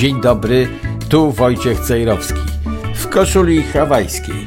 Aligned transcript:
Dzień 0.00 0.20
dobry, 0.20 0.68
tu 1.08 1.32
Wojciech 1.32 1.80
Cejrowski. 1.80 2.40
W 2.94 3.08
koszuli 3.08 3.62
hawajskiej. 3.62 4.46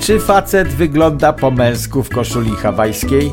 Czy 0.00 0.20
facet 0.20 0.68
wygląda 0.68 1.32
po 1.32 1.50
męsku 1.50 2.02
w 2.02 2.08
koszuli 2.08 2.50
hawajskiej? 2.50 3.32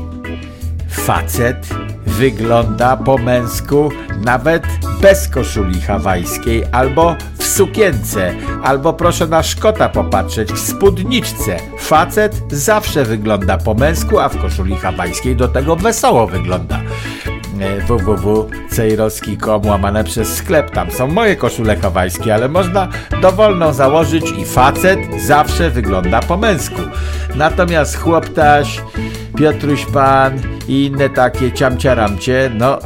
Facet 0.89 1.67
wygląda 2.05 2.97
po 2.97 3.17
męsku 3.17 3.91
nawet 4.25 4.63
bez 5.01 5.27
koszuli 5.27 5.81
hawajskiej, 5.81 6.63
albo 6.71 7.15
w 7.37 7.43
sukience, 7.43 8.33
albo 8.63 8.93
proszę 8.93 9.27
na 9.27 9.43
Szkota 9.43 9.89
popatrzeć, 9.89 10.51
w 10.51 10.59
spódniczce. 10.59 11.57
Facet 11.79 12.41
zawsze 12.49 13.05
wygląda 13.05 13.57
po 13.57 13.73
męsku, 13.73 14.19
a 14.19 14.29
w 14.29 14.41
koszuli 14.41 14.75
hawajskiej 14.75 15.35
do 15.35 15.47
tego 15.47 15.75
wesoło 15.75 16.27
wygląda 16.27 16.79
www.cejrowski.com 17.87 19.65
łamane 19.65 20.03
przez 20.03 20.35
sklep. 20.35 20.71
Tam 20.71 20.91
są 20.91 21.07
moje 21.07 21.35
koszule 21.35 21.75
hawajskie, 21.75 22.33
ale 22.33 22.49
można 22.49 22.89
dowolną 23.21 23.73
założyć 23.73 24.31
i 24.31 24.45
facet 24.45 24.99
zawsze 25.21 25.69
wygląda 25.69 26.19
po 26.19 26.37
męsku. 26.37 26.81
Natomiast 27.35 27.97
chłoptaś, 27.97 28.81
Piotruś 29.37 29.85
Pan 29.85 30.39
i 30.67 30.85
inne 30.85 31.09
takie 31.09 31.51
ciamciaramcie, 31.51 32.51
no 32.53 32.79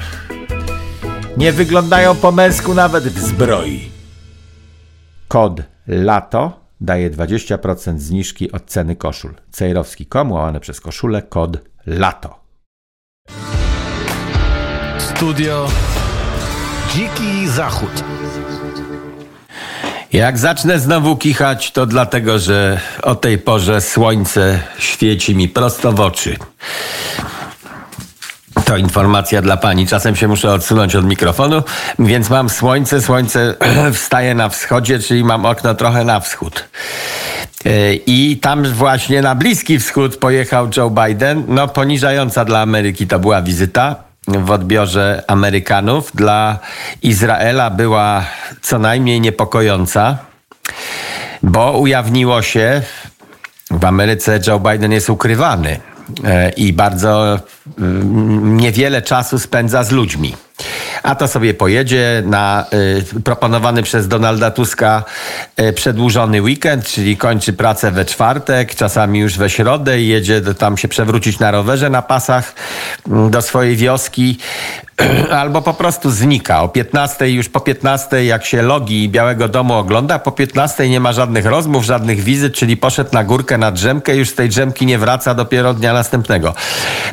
nie 1.38 1.52
wyglądają 1.52 2.16
po 2.16 2.32
męsku 2.32 2.74
nawet 2.74 3.04
w 3.04 3.20
zbroi. 3.20 3.90
Kod 5.28 5.62
LATO 5.88 6.60
daje 6.82 7.12
20% 7.12 7.98
zniżki 7.98 8.52
od 8.52 8.66
ceny 8.66 8.96
koszul. 8.96 9.34
Cejrowski.com 9.52 10.32
łamane 10.32 10.60
przez 10.60 10.82
koszulę 10.82 11.22
kod 11.22 11.58
LATO. 11.86 12.39
Studio 15.20 15.68
Dziki 16.94 17.48
Zachód. 17.48 18.04
Jak 20.14 20.38
zacznę 20.38 20.80
znowu 20.80 21.18
kichać, 21.18 21.72
to 21.72 21.86
dlatego, 21.86 22.40
że 22.40 22.80
o 23.02 23.16
tej 23.16 23.38
porze 23.38 23.82
słońce 23.82 24.60
świeci 24.78 25.36
mi 25.36 25.50
prosto 25.50 25.92
w 25.92 26.00
oczy. 26.00 26.38
To 28.66 28.78
informacja 28.78 29.42
dla 29.42 29.58
pani. 29.58 29.88
Czasem 29.88 30.16
się 30.16 30.28
muszę 30.28 30.54
odsunąć 30.54 30.96
od 30.96 31.06
mikrofonu, 31.06 31.64
więc 32.00 32.30
mam 32.30 32.50
słońce. 32.50 33.02
Słońce 33.02 33.56
wstaje 33.94 34.36
na 34.36 34.50
wschodzie, 34.50 35.00
czyli 35.00 35.24
mam 35.24 35.46
okno 35.46 35.76
trochę 35.76 36.04
na 36.04 36.20
wschód. 36.20 36.70
E, 37.66 37.94
I 37.94 38.38
tam 38.38 38.64
właśnie 38.64 39.22
na 39.22 39.36
Bliski 39.36 39.80
Wschód 39.80 40.18
pojechał 40.18 40.70
Joe 40.78 40.90
Biden. 40.90 41.44
No, 41.48 41.68
poniżająca 41.68 42.46
dla 42.46 42.62
Ameryki 42.62 43.08
to 43.08 43.20
była 43.20 43.42
wizyta 43.42 44.09
w 44.38 44.52
odbiorze 44.52 45.24
Amerykanów. 45.28 46.12
Dla 46.16 46.60
Izraela 47.02 47.70
była 47.70 48.26
co 48.62 48.80
najmniej 48.80 49.22
niepokojąca, 49.22 50.18
bo 51.44 51.72
ujawniło 51.72 52.42
się, 52.42 52.82
w 53.72 53.86
Ameryce 53.86 54.40
Joe 54.48 54.60
Biden 54.60 54.92
jest 54.92 55.10
ukrywany 55.10 55.80
e, 56.24 56.50
i 56.50 56.74
bardzo 56.74 57.40
mm, 57.80 58.58
niewiele 58.58 59.02
czasu 59.02 59.40
spędza 59.40 59.84
z 59.84 59.92
ludźmi 59.92 60.36
a 61.04 61.16
to 61.16 61.28
sobie 61.28 61.54
pojedzie 61.54 62.24
na 62.26 62.66
y, 63.18 63.22
proponowany 63.22 63.84
przez 63.84 64.08
Donalda 64.08 64.52
Tuska 64.52 65.04
y, 65.60 65.74
przedłużony 65.74 66.42
weekend, 66.42 66.86
czyli 66.86 67.18
kończy 67.18 67.54
pracę 67.54 67.92
we 67.92 68.06
czwartek, 68.06 68.76
czasami 68.76 69.20
już 69.20 69.38
we 69.38 69.50
środę 69.50 70.02
i 70.02 70.08
jedzie 70.08 70.42
do, 70.42 70.54
tam 70.54 70.78
się 70.78 70.88
przewrócić 70.88 71.40
na 71.40 71.52
rowerze 71.52 71.90
na 71.90 72.02
pasach 72.02 72.56
y, 73.08 73.30
do 73.30 73.42
swojej 73.42 73.76
wioski. 73.76 74.38
albo 75.42 75.62
po 75.62 75.74
prostu 75.74 76.12
znika. 76.12 76.62
O 76.62 76.70
15 76.70 77.30
już 77.30 77.50
po 77.50 77.60
15 77.60 78.26
jak 78.26 78.46
się 78.46 78.62
logi 78.62 79.10
Białego 79.10 79.48
Domu 79.48 79.74
ogląda, 79.74 80.20
po 80.20 80.32
15 80.32 80.90
nie 80.90 81.00
ma 81.00 81.14
żadnych 81.14 81.46
rozmów, 81.46 81.84
żadnych 81.84 82.20
wizyt, 82.20 82.54
czyli 82.54 82.78
poszedł 82.78 83.10
na 83.14 83.24
górkę, 83.24 83.58
na 83.58 83.72
drzemkę, 83.72 84.16
już 84.16 84.30
z 84.30 84.36
tej 84.36 84.50
drzemki 84.50 84.86
nie 84.86 84.98
wraca 84.98 85.34
dopiero 85.34 85.74
dnia 85.74 85.94
następnego. 85.94 86.54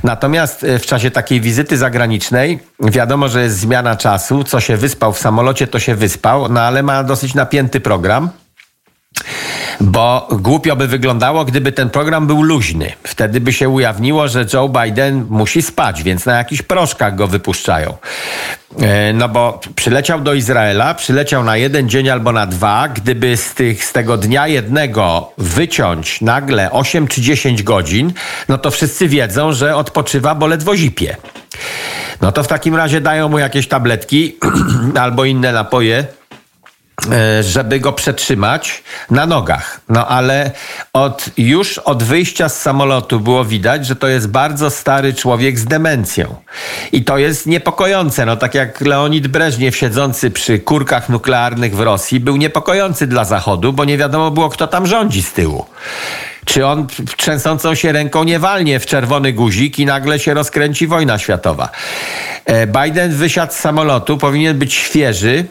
Natomiast 0.04 0.64
e, 0.64 0.78
w 0.78 0.86
czasie 0.86 1.10
takiej 1.10 1.41
wizyty 1.41 1.76
zagranicznej 1.76 2.58
wiadomo, 2.80 3.28
że 3.28 3.42
jest 3.42 3.58
zmiana 3.58 3.97
czasu, 3.97 4.44
co 4.44 4.60
się 4.60 4.76
wyspał 4.76 5.12
w 5.12 5.18
samolocie, 5.18 5.66
to 5.66 5.78
się 5.78 5.94
wyspał, 5.94 6.48
no 6.48 6.60
ale 6.60 6.82
ma 6.82 7.04
dosyć 7.04 7.34
napięty 7.34 7.80
program 7.80 8.30
bo 9.81 10.28
głupio 10.31 10.76
by 10.76 10.87
wyglądało, 10.87 11.44
gdyby 11.44 11.72
ten 11.72 11.91
program 11.91 12.26
był 12.26 12.42
luźny. 12.42 12.92
Wtedy 13.03 13.41
by 13.41 13.53
się 13.53 13.69
ujawniło, 13.69 14.28
że 14.28 14.47
Joe 14.53 14.69
Biden 14.69 15.26
musi 15.31 15.62
spać, 15.62 16.03
więc 16.03 16.26
na 16.26 16.37
jakichś 16.37 16.62
proszkach 16.62 17.14
go 17.14 17.26
wypuszczają. 17.26 17.97
E, 18.81 19.12
no 19.12 19.28
bo 19.28 19.60
przyleciał 19.76 20.20
do 20.20 20.34
Izraela, 20.34 20.94
przyleciał 20.94 21.44
na 21.44 21.56
jeden 21.56 21.88
dzień 21.88 22.09
albo 22.09 22.32
na 22.32 22.47
dwa. 22.47 22.88
Gdyby 22.88 23.36
z, 23.36 23.54
tych, 23.54 23.84
z 23.84 23.92
tego 23.92 24.16
dnia 24.16 24.47
jednego 24.48 25.32
wyciąć 25.38 26.20
nagle 26.20 26.70
8 26.70 27.09
czy 27.09 27.20
10 27.20 27.62
godzin, 27.62 28.12
no 28.48 28.59
to 28.59 28.70
wszyscy 28.70 29.09
wiedzą, 29.09 29.53
że 29.53 29.76
odpoczywa, 29.76 30.34
bo 30.34 30.47
ledwo 30.47 30.76
zipie. 30.76 31.16
No 32.20 32.32
to 32.32 32.42
w 32.42 32.48
takim 32.48 32.76
razie 32.76 33.00
dają 33.00 33.28
mu 33.28 33.38
jakieś 33.38 33.69
tabletki 33.69 34.36
albo 35.04 35.25
inne 35.25 35.53
napoje 35.53 36.04
żeby 37.40 37.80
go 37.80 37.92
przetrzymać 37.92 38.82
na 39.10 39.26
nogach. 39.26 39.80
No 39.88 40.08
ale 40.08 40.50
od, 40.92 41.30
już 41.36 41.78
od 41.78 42.02
wyjścia 42.02 42.48
z 42.48 42.62
samolotu 42.62 43.20
było 43.20 43.44
widać, 43.44 43.86
że 43.86 43.96
to 43.96 44.08
jest 44.08 44.28
bardzo 44.28 44.70
stary 44.70 45.14
człowiek 45.14 45.58
z 45.58 45.64
demencją. 45.64 46.34
I 46.92 47.04
to 47.04 47.18
jest 47.18 47.46
niepokojące. 47.46 48.26
No 48.26 48.36
tak 48.36 48.54
jak 48.54 48.80
Leonid 48.80 49.26
Breżniew 49.26 49.76
siedzący 49.76 50.30
przy 50.30 50.58
kurkach 50.58 51.08
nuklearnych 51.08 51.76
w 51.76 51.80
Rosji 51.80 52.20
był 52.20 52.36
niepokojący 52.36 53.06
dla 53.06 53.24
Zachodu, 53.24 53.72
bo 53.72 53.84
nie 53.84 53.98
wiadomo 53.98 54.30
było, 54.30 54.48
kto 54.48 54.66
tam 54.66 54.86
rządzi 54.86 55.22
z 55.22 55.32
tyłu. 55.32 55.66
Czy 56.44 56.66
on 56.66 56.86
trzęsącą 57.16 57.74
się 57.74 57.92
ręką 57.92 58.24
nie 58.24 58.38
walnie 58.38 58.80
w 58.80 58.86
czerwony 58.86 59.32
guzik 59.32 59.78
i 59.78 59.86
nagle 59.86 60.18
się 60.18 60.34
rozkręci 60.34 60.86
wojna 60.86 61.18
światowa. 61.18 61.68
E, 62.44 62.66
Biden 62.66 63.12
wysiadł 63.12 63.52
z 63.52 63.56
samolotu, 63.56 64.18
powinien 64.18 64.58
być 64.58 64.74
świeży, 64.74 65.44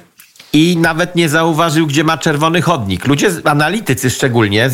i 0.55 0.77
nawet 0.77 1.15
nie 1.15 1.29
zauważył, 1.29 1.87
gdzie 1.87 2.03
ma 2.03 2.17
czerwony 2.17 2.61
chodnik. 2.61 3.07
Ludzie, 3.07 3.29
analitycy 3.43 4.09
szczególnie, 4.09 4.69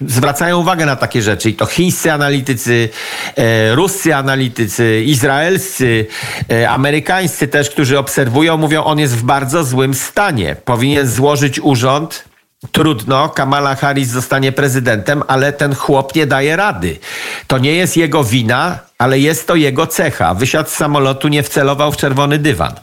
zwracają 0.00 0.58
uwagę 0.58 0.86
na 0.86 0.96
takie 0.96 1.22
rzeczy. 1.22 1.50
I 1.50 1.54
to 1.54 1.66
chińscy 1.66 2.12
analitycy, 2.12 2.88
e, 3.36 3.74
ruscy 3.74 4.14
analitycy, 4.14 5.02
izraelscy, 5.06 6.06
e, 6.50 6.70
amerykańscy 6.70 7.48
też, 7.48 7.70
którzy 7.70 7.98
obserwują, 7.98 8.56
mówią, 8.56 8.84
on 8.84 8.98
jest 8.98 9.16
w 9.16 9.22
bardzo 9.22 9.64
złym 9.64 9.94
stanie. 9.94 10.56
Powinien 10.64 11.08
złożyć 11.08 11.60
urząd 11.60 12.24
Trudno, 12.72 13.28
Kamala 13.28 13.74
Harris 13.74 14.08
zostanie 14.08 14.52
prezydentem, 14.52 15.22
ale 15.28 15.52
ten 15.52 15.74
chłop 15.74 16.14
nie 16.14 16.26
daje 16.26 16.56
rady. 16.56 16.98
To 17.46 17.58
nie 17.58 17.72
jest 17.72 17.96
jego 17.96 18.24
wina, 18.24 18.78
ale 18.98 19.18
jest 19.18 19.46
to 19.46 19.54
jego 19.54 19.86
cecha. 19.86 20.34
Wysiadł 20.34 20.70
z 20.70 20.72
samolotu, 20.72 21.28
nie 21.28 21.42
wcelował 21.42 21.92
w 21.92 21.96
czerwony 21.96 22.38
dywan. 22.38 22.74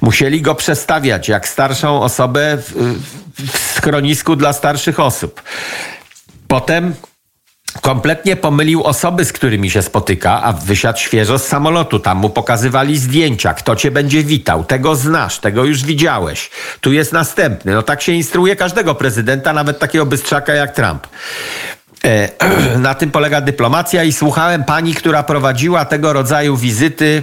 Musieli 0.00 0.42
go 0.42 0.54
przestawiać 0.54 1.28
jak 1.28 1.48
starszą 1.48 2.02
osobę 2.02 2.56
w, 2.56 2.98
w 3.52 3.58
schronisku 3.58 4.36
dla 4.36 4.52
starszych 4.52 5.00
osób. 5.00 5.42
Potem 6.48 6.94
kompletnie 7.80 8.36
pomylił 8.36 8.82
osoby, 8.82 9.24
z 9.24 9.32
którymi 9.32 9.70
się 9.70 9.82
spotyka, 9.82 10.42
a 10.42 10.52
wysiadł 10.52 10.98
świeżo 10.98 11.38
z 11.38 11.46
samolotu. 11.46 11.98
Tam 11.98 12.18
mu 12.18 12.30
pokazywali 12.30 12.98
zdjęcia, 12.98 13.54
kto 13.54 13.76
cię 13.76 13.90
będzie 13.90 14.24
witał. 14.24 14.64
Tego 14.64 14.94
znasz, 14.94 15.38
tego 15.38 15.64
już 15.64 15.84
widziałeś. 15.84 16.50
Tu 16.80 16.92
jest 16.92 17.12
następny. 17.12 17.74
No 17.74 17.82
tak 17.82 18.02
się 18.02 18.12
instruuje 18.12 18.56
każdego 18.56 18.94
prezydenta, 18.94 19.52
nawet 19.52 19.78
takiego 19.78 20.06
bystrzaka 20.06 20.54
jak 20.54 20.74
Trump. 20.74 21.06
E, 22.04 22.28
na 22.78 22.94
tym 22.94 23.10
polega 23.10 23.40
dyplomacja 23.40 24.04
i 24.04 24.12
słuchałem 24.12 24.64
pani, 24.64 24.94
która 24.94 25.22
prowadziła 25.22 25.84
tego 25.84 26.12
rodzaju 26.12 26.56
wizyty 26.56 27.22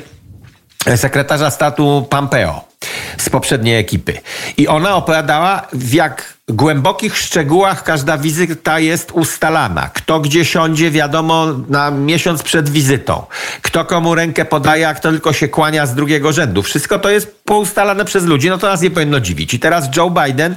sekretarza 0.96 1.52
statu 1.52 2.08
Pompeo 2.10 2.70
z 3.18 3.30
poprzedniej 3.30 3.80
ekipy. 3.80 4.20
I 4.58 4.68
ona 4.68 4.96
opowiadała, 4.96 5.68
jak 5.92 6.34
głębokich 6.50 7.18
szczegółach 7.18 7.84
każda 7.84 8.18
wizyta 8.18 8.80
jest 8.80 9.12
ustalana. 9.12 9.90
Kto 9.94 10.20
gdzie 10.20 10.46
siądzie, 10.46 10.92
wiadomo 10.92 11.46
na 11.70 11.92
miesiąc 11.92 12.44
przed 12.44 12.70
wizytą. 12.70 13.26
Kto 13.62 13.86
komu 13.86 14.16
rękę 14.16 14.46
podaje, 14.46 14.88
a 14.90 14.94
kto 14.94 15.12
tylko 15.12 15.34
się 15.34 15.48
kłania 15.48 15.86
z 15.86 15.96
drugiego 15.96 16.32
rzędu. 16.32 16.64
Wszystko 16.64 17.00
to 17.00 17.10
jest 17.10 17.36
poustalane 17.46 18.06
przez 18.06 18.26
ludzi, 18.26 18.50
no 18.50 18.58
to 18.58 18.68
nas 18.68 18.82
nie 18.82 18.92
powinno 18.92 19.20
dziwić. 19.20 19.54
I 19.54 19.60
teraz 19.60 19.98
Joe 19.98 20.10
Biden 20.10 20.56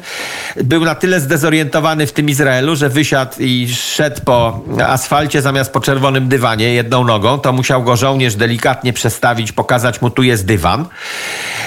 był 0.65 0.85
na 0.85 0.94
tyle 0.94 1.21
zdezorientowany 1.21 2.06
w 2.06 2.12
tym 2.12 2.29
Izraelu, 2.29 2.77
że 2.77 2.89
wysiadł 2.89 3.33
i 3.39 3.69
szedł 3.75 4.21
po 4.25 4.61
asfalcie 4.87 5.43
zamiast 5.43 5.73
po 5.73 5.81
czerwonym 5.81 6.29
dywanie 6.29 6.75
jedną 6.75 7.05
nogą. 7.05 7.39
To 7.39 7.53
musiał 7.53 7.83
go 7.83 7.97
żołnierz 7.97 8.35
delikatnie 8.35 8.93
przestawić, 8.93 9.53
pokazać 9.53 10.03
mu 10.03 10.11
tu 10.11 10.23
jest 10.23 10.47
dywan. 10.47 10.87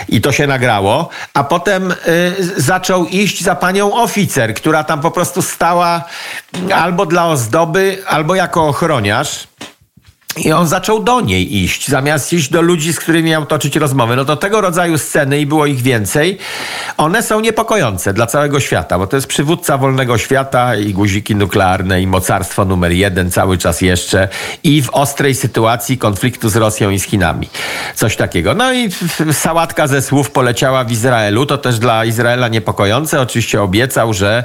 I 0.10 0.22
to 0.22 0.32
się 0.32 0.48
nagrało. 0.48 1.10
A 1.34 1.44
potem 1.44 1.92
y, 1.92 1.96
zaczął 2.58 3.06
iść 3.06 3.44
za 3.44 3.56
panią 3.56 3.94
oficer 3.94 4.15
oficer, 4.16 4.54
która 4.54 4.84
tam 4.84 5.02
po 5.02 5.12
prostu 5.12 5.42
stała 5.42 6.04
albo 6.76 7.06
dla 7.06 7.28
ozdoby, 7.28 8.04
albo 8.08 8.36
jako 8.36 8.68
ochroniarz. 8.68 9.48
I 10.38 10.52
on 10.52 10.68
zaczął 10.68 11.04
do 11.04 11.22
niej 11.22 11.58
iść, 11.64 11.88
zamiast 11.88 12.34
iść 12.34 12.50
do 12.50 12.62
ludzi, 12.62 12.94
z 12.94 13.00
którymi 13.00 13.30
miał 13.30 13.46
toczyć 13.46 13.76
rozmowy. 13.76 14.16
No 14.16 14.26
to 14.26 14.36
tego 14.36 14.62
rodzaju 14.62 14.98
sceny, 14.98 15.40
i 15.40 15.46
było 15.46 15.66
ich 15.66 15.82
więcej, 15.82 16.38
one 16.98 17.24
są 17.24 17.40
niepokojące 17.40 18.14
dla 18.14 18.28
całego 18.28 18.60
świata, 18.60 19.00
bo 19.00 19.08
to 19.08 19.16
jest 19.16 19.28
przywódca 19.28 19.78
wolnego 19.78 20.18
świata 20.18 20.76
i 20.76 20.94
guziki 20.94 21.36
nuklearne 21.36 22.02
i 22.02 22.08
mocarstwo 22.08 22.66
numer 22.66 22.92
jeden 22.92 23.32
cały 23.32 23.58
czas 23.58 23.82
jeszcze 23.82 24.30
i 24.64 24.82
w 24.82 24.90
ostrej 24.90 25.36
sytuacji 25.36 25.98
konfliktu 25.98 26.50
z 26.50 26.56
Rosją 26.56 26.90
i 26.90 27.00
z 27.00 27.04
Chinami. 27.04 27.50
Coś 27.96 28.16
takiego. 28.16 28.54
No 28.54 28.74
i 28.74 28.90
sałatka 29.32 29.88
ze 29.88 30.02
słów 30.02 30.32
poleciała 30.32 30.84
w 30.84 30.92
Izraelu. 30.92 31.46
To 31.46 31.58
też 31.58 31.80
dla 31.80 32.06
Izraela 32.06 32.48
niepokojące. 32.48 33.22
Oczywiście 33.22 33.62
obiecał, 33.62 34.14
że 34.14 34.44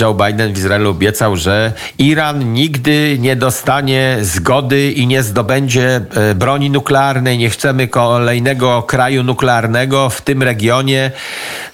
Joe 0.00 0.14
Biden 0.14 0.52
w 0.52 0.58
Izraelu 0.58 0.90
obiecał, 0.90 1.36
że 1.36 1.72
Iran 1.98 2.52
nigdy 2.52 3.16
nie 3.20 3.36
dostanie 3.36 4.18
zgody 4.20 4.89
i 4.90 5.06
nie 5.06 5.22
zdobędzie 5.22 6.00
e, 6.14 6.34
broni 6.34 6.70
nuklearnej. 6.70 7.38
Nie 7.38 7.50
chcemy 7.50 7.88
kolejnego 7.88 8.82
kraju 8.82 9.22
nuklearnego 9.22 10.10
w 10.10 10.22
tym 10.22 10.42
regionie, 10.42 11.10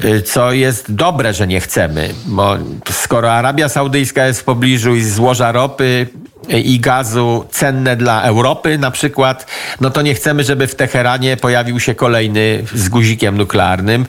e, 0.05 0.23
co 0.23 0.53
jest 0.53 0.95
dobre, 0.95 1.35
że 1.35 1.47
nie 1.47 1.61
chcemy, 1.61 2.15
bo 2.27 2.57
skoro 2.91 3.33
Arabia 3.33 3.69
Saudyjska 3.69 4.27
jest 4.27 4.41
w 4.41 4.45
pobliżu 4.45 4.95
i 4.95 5.05
złoża 5.05 5.53
ropy, 5.53 6.07
i 6.49 6.81
gazu 6.81 7.45
cenne 7.51 7.97
dla 7.97 8.23
Europy 8.23 8.79
na 8.79 8.91
przykład, 8.91 9.47
no 9.81 9.91
to 9.91 10.03
nie 10.03 10.15
chcemy, 10.15 10.45
żeby 10.45 10.67
w 10.67 10.75
Teheranie 10.75 11.37
pojawił 11.37 11.81
się 11.81 11.95
kolejny 11.95 12.65
z 12.75 12.89
guzikiem 12.89 13.37
nuklearnym. 13.37 14.07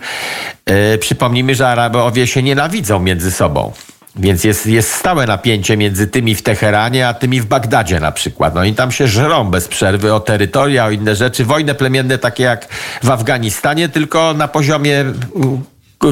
Przypomnijmy, 0.99 1.55
że 1.55 1.67
Arabowie 1.67 2.27
się 2.27 2.43
nienawidzą 2.43 2.99
między 2.99 3.31
sobą. 3.31 3.71
Więc 4.17 4.43
jest, 4.43 4.65
jest 4.65 4.91
stałe 4.91 5.25
napięcie 5.25 5.77
między 5.77 6.07
tymi 6.07 6.35
w 6.35 6.41
Teheranie, 6.41 7.07
a 7.07 7.13
tymi 7.13 7.41
w 7.41 7.45
Bagdadzie 7.45 7.99
na 7.99 8.11
przykład. 8.11 8.55
No 8.55 8.63
i 8.63 8.73
tam 8.73 8.91
się 8.91 9.07
żrą 9.07 9.43
bez 9.43 9.67
przerwy 9.67 10.13
o 10.13 10.19
terytoria, 10.19 10.85
o 10.85 10.91
inne 10.91 11.15
rzeczy. 11.15 11.45
Wojny 11.45 11.75
plemienne 11.75 12.17
takie 12.17 12.43
jak 12.43 12.67
w 13.03 13.09
Afganistanie, 13.09 13.89
tylko 13.89 14.33
na 14.33 14.47
poziomie 14.47 14.99
mm, 14.99 15.63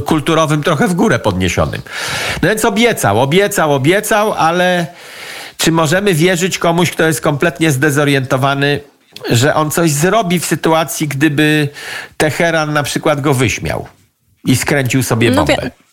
kulturowym 0.06 0.64
trochę 0.64 0.88
w 0.88 0.94
górę 0.94 1.20
podniesionym. 1.20 1.82
No 2.42 2.50
więc 2.50 2.66
obiecał, 2.66 3.22
obiecał, 3.22 3.74
obiecał, 3.74 4.34
ale 4.34 4.88
czy 5.58 5.72
możemy 5.72 6.14
wierzyć 6.14 6.58
komuś, 6.58 6.92
kto 6.92 7.08
jest 7.08 7.22
kompletnie 7.22 7.72
zdezorientowany, 7.72 8.80
że 9.30 9.56
on 9.56 9.72
coś 9.72 9.92
zrobi 9.92 10.40
w 10.40 10.46
sytuacji, 10.46 11.08
gdyby 11.08 11.70
Teheran 12.18 12.74
na 12.74 12.84
przykład 12.84 13.22
go 13.22 13.34
wyśmiał 13.34 13.88
i 14.46 14.56
skręcił 14.56 15.04
sobie 15.04 15.32
bombę? 15.32 15.58
No 15.64 15.85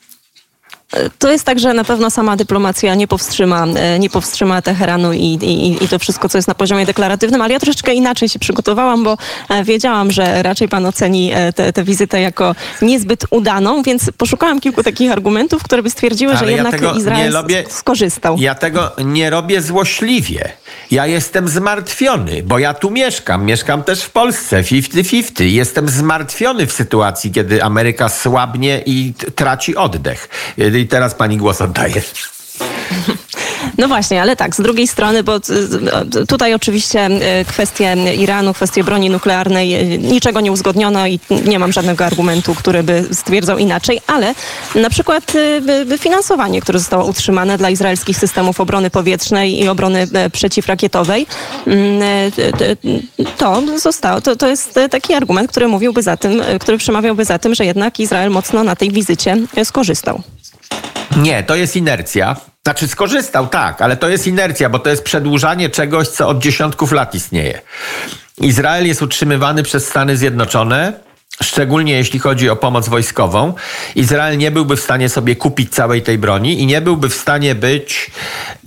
to 1.18 1.32
jest 1.32 1.44
tak, 1.44 1.58
że 1.58 1.74
na 1.74 1.84
pewno 1.84 2.10
sama 2.10 2.36
dyplomacja 2.36 2.94
nie 2.94 3.08
powstrzyma, 3.08 3.66
e, 3.66 3.98
nie 3.98 4.10
powstrzyma 4.10 4.62
Teheranu 4.62 5.12
i, 5.12 5.18
i, 5.18 5.84
i 5.84 5.88
to 5.88 5.98
wszystko, 5.98 6.28
co 6.28 6.38
jest 6.38 6.48
na 6.48 6.54
poziomie 6.54 6.86
deklaratywnym, 6.86 7.40
ale 7.40 7.52
ja 7.52 7.60
troszeczkę 7.60 7.94
inaczej 7.94 8.28
się 8.28 8.38
przygotowałam, 8.38 9.04
bo 9.04 9.18
e, 9.48 9.64
wiedziałam, 9.64 10.10
że 10.10 10.42
raczej 10.42 10.68
pan 10.68 10.86
oceni 10.86 11.30
e, 11.34 11.72
tę 11.72 11.84
wizytę 11.84 12.20
jako 12.20 12.54
niezbyt 12.82 13.26
udaną, 13.30 13.82
więc 13.82 14.10
poszukałam 14.16 14.60
kilku 14.60 14.82
takich 14.82 15.12
argumentów, 15.12 15.62
które 15.62 15.82
by 15.82 15.90
stwierdziły, 15.90 16.32
ale 16.32 16.40
że 16.40 16.52
ja 16.52 16.56
jednak 16.56 16.96
Izrael 16.96 17.32
robię, 17.32 17.64
skorzystał. 17.68 18.36
Ja 18.38 18.54
tego 18.54 18.92
nie 19.04 19.30
robię 19.30 19.62
złośliwie. 19.62 20.52
Ja 20.90 21.06
jestem 21.06 21.48
zmartwiony, 21.48 22.42
bo 22.42 22.58
ja 22.58 22.74
tu 22.74 22.90
mieszkam. 22.90 23.44
Mieszkam 23.44 23.84
też 23.84 24.02
w 24.02 24.10
Polsce, 24.10 24.62
50-50. 24.62 25.44
Jestem 25.44 25.88
zmartwiony 25.88 26.66
w 26.66 26.72
sytuacji, 26.72 27.30
kiedy 27.30 27.64
Ameryka 27.64 28.08
słabnie 28.08 28.82
i 28.86 29.12
traci 29.34 29.76
oddech 29.76 30.28
i 30.82 30.88
teraz 30.88 31.14
pani 31.14 31.36
głos 31.36 31.60
oddaje. 31.60 32.02
No 33.78 33.88
właśnie, 33.88 34.22
ale 34.22 34.36
tak, 34.36 34.56
z 34.56 34.60
drugiej 34.60 34.86
strony, 34.86 35.22
bo 35.22 35.40
tutaj 36.28 36.54
oczywiście 36.54 37.00
e, 37.00 37.44
kwestie 37.44 37.96
Iranu, 38.18 38.54
kwestie 38.54 38.84
broni 38.84 39.10
nuklearnej 39.10 39.74
e, 39.74 39.98
niczego 39.98 40.40
nie 40.40 40.52
uzgodniono 40.52 41.06
i 41.06 41.20
nie 41.46 41.58
mam 41.58 41.72
żadnego 41.72 42.04
argumentu, 42.04 42.54
który 42.54 42.82
by 42.82 43.04
stwierdzał 43.12 43.58
inaczej, 43.58 44.00
ale 44.06 44.34
na 44.74 44.90
przykład 44.90 45.32
e, 45.90 45.98
finansowanie, 45.98 46.60
które 46.60 46.78
zostało 46.78 47.04
utrzymane 47.04 47.58
dla 47.58 47.70
izraelskich 47.70 48.16
systemów 48.16 48.60
obrony 48.60 48.90
powietrznej 48.90 49.62
i 49.62 49.68
obrony 49.68 50.08
przeciwrakietowej, 50.32 51.26
mm, 51.66 52.02
to 53.38 53.62
zostało, 53.78 54.20
to, 54.20 54.36
to 54.36 54.48
jest 54.48 54.80
taki 54.90 55.14
argument, 55.14 55.50
który 55.50 55.68
mówiłby 55.68 56.02
za 56.02 56.16
tym, 56.16 56.42
który 56.60 56.78
przemawiałby 56.78 57.24
za 57.24 57.38
tym, 57.38 57.54
że 57.54 57.64
jednak 57.64 58.00
Izrael 58.00 58.30
mocno 58.30 58.64
na 58.64 58.76
tej 58.76 58.90
wizycie 58.90 59.36
skorzystał. 59.64 60.22
Nie, 61.16 61.42
to 61.42 61.54
jest 61.54 61.76
inercja. 61.76 62.36
Znaczy 62.64 62.88
skorzystał, 62.88 63.46
tak, 63.46 63.82
ale 63.82 63.96
to 63.96 64.08
jest 64.08 64.26
inercja, 64.26 64.68
bo 64.68 64.78
to 64.78 64.90
jest 64.90 65.04
przedłużanie 65.04 65.70
czegoś, 65.70 66.08
co 66.08 66.28
od 66.28 66.38
dziesiątków 66.38 66.92
lat 66.92 67.14
istnieje. 67.14 67.60
Izrael 68.38 68.86
jest 68.86 69.02
utrzymywany 69.02 69.62
przez 69.62 69.88
Stany 69.88 70.16
Zjednoczone, 70.16 70.92
szczególnie 71.42 71.92
jeśli 71.92 72.18
chodzi 72.18 72.50
o 72.50 72.56
pomoc 72.56 72.88
wojskową. 72.88 73.54
Izrael 73.94 74.38
nie 74.38 74.50
byłby 74.50 74.76
w 74.76 74.80
stanie 74.80 75.08
sobie 75.08 75.36
kupić 75.36 75.74
całej 75.74 76.02
tej 76.02 76.18
broni 76.18 76.60
i 76.60 76.66
nie 76.66 76.80
byłby 76.80 77.08
w 77.08 77.14
stanie 77.14 77.54
być 77.54 78.10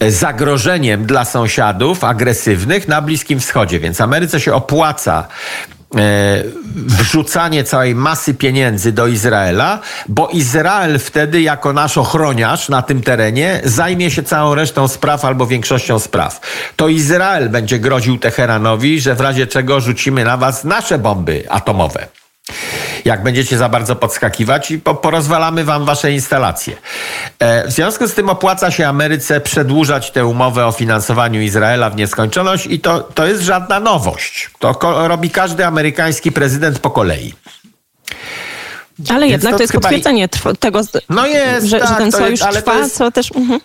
zagrożeniem 0.08 1.06
dla 1.06 1.26
sąsiadów 1.26 2.04
agresywnych 2.04 2.88
na 2.88 3.02
Bliskim 3.02 3.40
Wschodzie. 3.40 3.80
Więc 3.80 4.02
Ameryce 4.02 4.40
się 4.40 4.54
opłaca 4.54 5.28
E, 5.28 5.75
wrzucanie 6.76 7.64
całej 7.64 7.96
masy 7.96 8.34
pieniędzy 8.34 8.92
do 8.92 9.08
Izraela, 9.08 9.80
bo 10.10 10.30
Izrael 10.30 11.00
wtedy 11.00 11.42
jako 11.42 11.74
nasz 11.74 11.98
ochroniarz 11.98 12.70
na 12.70 12.82
tym 12.82 13.02
terenie 13.02 13.62
zajmie 13.64 14.12
się 14.12 14.24
całą 14.24 14.56
resztą 14.56 14.88
spraw 14.88 15.26
albo 15.26 15.48
większością 15.48 16.00
spraw. 16.00 16.42
To 16.76 16.88
Izrael 16.88 17.50
będzie 17.50 17.80
groził 17.80 18.18
Teheranowi, 18.18 19.02
że 19.02 19.16
w 19.16 19.22
razie 19.22 19.48
czego 19.48 19.80
rzucimy 19.80 20.24
na 20.24 20.38
was 20.38 20.64
nasze 20.64 20.98
bomby 20.98 21.44
atomowe 21.50 22.08
jak 23.06 23.24
będziecie 23.24 23.58
za 23.58 23.70
bardzo 23.70 23.96
podskakiwać 23.96 24.72
i 24.72 24.80
porozwalamy 24.80 25.64
wam 25.64 25.86
wasze 25.86 26.12
instalacje. 26.12 26.76
E, 27.40 27.68
w 27.68 27.72
związku 27.72 28.08
z 28.08 28.14
tym 28.14 28.30
opłaca 28.30 28.72
się 28.72 28.88
Ameryce 28.88 29.42
przedłużać 29.42 30.12
tę 30.12 30.26
umowę 30.26 30.66
o 30.66 30.72
finansowaniu 30.72 31.42
Izraela 31.42 31.90
w 31.90 31.96
nieskończoność 31.96 32.66
i 32.66 32.80
to, 32.80 33.00
to 33.00 33.26
jest 33.26 33.42
żadna 33.42 33.80
nowość. 33.80 34.50
To 34.60 34.80
robi 35.08 35.30
każdy 35.30 35.66
amerykański 35.66 36.32
prezydent 36.32 36.80
po 36.80 36.90
kolei. 36.90 37.34
Ale 39.10 39.28
Więc 39.28 39.32
jednak 39.32 39.56
to, 39.56 39.64
jest 39.64 39.74
potwierdzenie 39.74 40.30
tego, 40.60 40.82
no 41.10 41.28
jest, 41.28 41.68
że, 41.68 41.80
tak, 41.80 41.90
że 41.90 41.96
ten 41.96 42.12
sojusz 42.12 42.40
jest, 42.40 42.58
trwa, 42.58 42.78
jest... 42.78 42.96
co 42.96 43.12
też... 43.12 43.32
Mhm. 43.36 43.60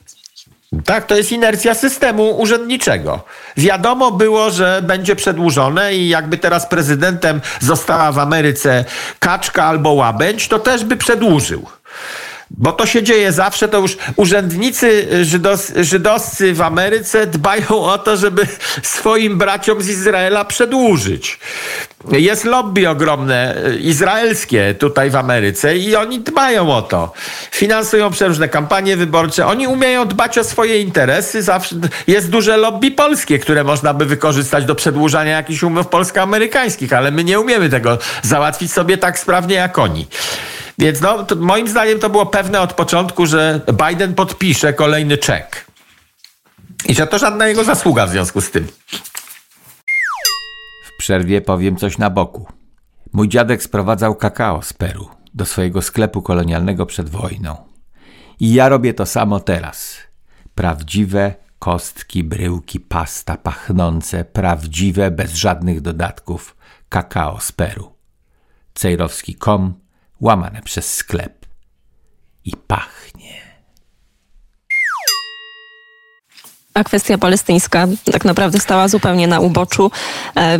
Tak, 0.85 1.07
to 1.07 1.17
jest 1.17 1.33
inercja 1.33 1.75
systemu 1.75 2.31
urzędniczego. 2.31 3.25
Wiadomo 3.57 4.11
było, 4.11 4.51
że 4.51 4.83
będzie 4.83 5.17
przedłużone 5.17 5.95
i 5.95 6.09
jakby 6.09 6.39
teraz 6.39 6.67
prezydentem 6.67 7.41
została 7.61 8.13
w 8.13 8.19
Ameryce 8.19 8.85
kaczka 9.19 9.65
albo 9.65 9.93
łabędź, 9.93 10.49
to 10.49 10.59
też 10.59 10.85
by 10.85 10.97
przedłużył. 10.97 11.67
Bo 12.51 12.73
to 12.73 12.87
się 12.87 13.03
dzieje 13.03 13.33
zawsze, 13.33 13.69
to 13.69 13.79
już 13.79 13.97
urzędnicy 14.17 15.09
żydos, 15.25 15.73
żydowscy 15.77 16.55
w 16.55 16.63
Ameryce 16.63 17.27
dbają 17.27 17.69
o 17.69 17.99
to, 17.99 18.17
żeby 18.17 18.47
swoim 18.83 19.39
braciom 19.39 19.83
z 19.83 19.89
Izraela 19.89 20.45
przedłużyć. 20.45 21.39
Jest 22.13 22.45
lobby 22.45 22.89
ogromne, 22.89 23.57
e, 23.65 23.77
izraelskie 23.77 24.75
tutaj 24.79 25.11
w 25.11 25.17
Ameryce 25.17 25.77
i 25.77 25.97
oni 25.97 26.21
dbają 26.21 26.73
o 26.73 26.83
to. 26.83 27.13
Finansują 27.51 28.11
przeróżne 28.11 28.49
kampanie 28.49 28.97
wyborcze. 28.97 29.47
Oni 29.47 29.67
umieją 29.67 30.09
dbać 30.09 30.39
o 30.39 30.45
swoje 30.45 30.81
interesy. 30.81 31.43
Zawsze 31.43 31.77
jest 32.07 32.31
duże 32.31 32.57
lobby 32.57 32.91
polskie, 32.91 33.39
które 33.39 33.65
można 33.65 33.95
by 33.95 34.07
wykorzystać 34.07 34.65
do 34.65 34.75
przedłużania 34.75 35.33
jakichś 35.33 35.63
umów 35.63 35.87
polsko-amerykańskich, 35.87 36.93
ale 36.93 37.11
my 37.11 37.25
nie 37.25 37.41
umiemy 37.41 37.69
tego 37.69 37.99
załatwić 38.23 38.73
sobie 38.73 38.99
tak 38.99 39.19
sprawnie 39.19 39.55
jak 39.55 39.79
oni. 39.79 40.07
Więc 40.81 41.01
no, 41.01 41.27
moim 41.37 41.69
zdaniem 41.69 41.99
to 41.99 42.11
było 42.11 42.27
pewne 42.27 42.61
od 42.61 42.73
początku, 42.73 43.27
że 43.27 43.61
Biden 43.89 44.15
podpisze 44.15 44.73
kolejny 44.73 45.19
czek. 45.19 45.67
I 46.89 46.95
że 46.95 47.07
to 47.07 47.19
żadna 47.19 47.47
jego 47.47 47.65
zasługa 47.65 48.07
w 48.07 48.11
związku 48.11 48.41
z 48.41 48.51
tym. 48.51 48.67
W 50.85 50.97
przerwie 50.99 51.41
powiem 51.41 51.77
coś 51.77 51.99
na 51.99 52.11
boku. 52.11 52.47
Mój 53.13 53.29
dziadek 53.29 53.63
sprowadzał 53.63 54.15
kakao 54.15 54.63
z 54.63 54.73
Peru 54.73 55.09
do 55.35 55.47
swojego 55.47 55.83
sklepu 55.83 56.23
kolonialnego 56.23 56.87
przed 56.87 57.09
wojną. 57.09 57.57
I 58.41 58.55
ja 58.55 58.69
robię 58.69 58.95
to 58.95 59.07
samo 59.07 59.41
teraz. 59.41 59.97
Prawdziwe 60.55 61.35
kostki, 61.59 62.25
bryłki, 62.25 62.81
pasta 62.81 63.37
pachnące, 63.37 64.25
prawdziwe, 64.25 65.11
bez 65.11 65.35
żadnych 65.35 65.81
dodatków, 65.81 66.57
kakao 66.89 67.41
z 67.41 67.53
Peru. 67.53 67.93
Cejrowski.com 68.75 69.90
łamane 70.21 70.63
przez 70.63 70.95
sklep. 70.95 71.47
I 72.45 72.53
pachnie. 72.67 73.41
A 76.75 76.85
kwestia 76.85 77.19
palestyńska 77.19 77.87
tak 78.13 78.25
naprawdę 78.25 78.61
stała 78.61 78.89
zupełnie 78.89 79.27
na 79.27 79.41
uboczu. 79.41 79.91
E, 80.37 80.59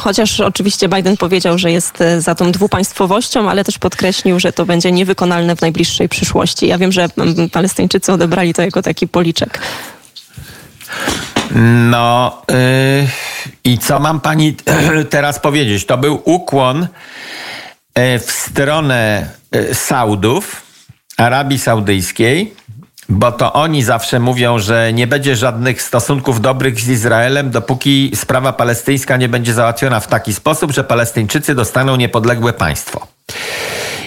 chociaż 0.00 0.40
oczywiście 0.40 0.88
Biden 0.88 1.16
powiedział, 1.16 1.58
że 1.58 1.72
jest 1.72 2.00
e, 2.00 2.20
za 2.20 2.34
tą 2.34 2.52
dwupaństwowością, 2.52 3.50
ale 3.50 3.64
też 3.64 3.78
podkreślił, 3.78 4.40
że 4.40 4.52
to 4.52 4.66
będzie 4.66 4.92
niewykonalne 4.92 5.56
w 5.56 5.60
najbliższej 5.60 6.08
przyszłości. 6.08 6.66
Ja 6.66 6.78
wiem, 6.78 6.92
że 6.92 7.08
Palestyńczycy 7.52 8.12
odebrali 8.12 8.54
to 8.54 8.62
jako 8.62 8.82
taki 8.82 9.08
policzek. 9.08 9.60
No 11.90 12.42
yy, 12.48 13.08
i 13.64 13.78
co 13.78 13.98
mam 13.98 14.20
pani 14.20 14.56
teraz 15.10 15.38
powiedzieć? 15.38 15.86
To 15.86 15.98
był 15.98 16.22
ukłon 16.24 16.88
w 17.96 18.30
stronę 18.30 19.28
yy, 19.52 19.74
Saudów, 19.74 20.62
Arabii 21.16 21.58
Saudyjskiej, 21.58 22.54
bo 23.08 23.32
to 23.32 23.52
oni 23.52 23.82
zawsze 23.82 24.20
mówią, 24.20 24.58
że 24.58 24.92
nie 24.92 25.06
będzie 25.06 25.36
żadnych 25.36 25.82
stosunków 25.82 26.40
dobrych 26.40 26.80
z 26.80 26.88
Izraelem, 26.88 27.50
dopóki 27.50 28.12
sprawa 28.14 28.52
palestyńska 28.52 29.16
nie 29.16 29.28
będzie 29.28 29.54
załatwiona 29.54 30.00
w 30.00 30.08
taki 30.08 30.34
sposób, 30.34 30.72
że 30.72 30.84
Palestyńczycy 30.84 31.54
dostaną 31.54 31.96
niepodległe 31.96 32.52
państwo. 32.52 33.06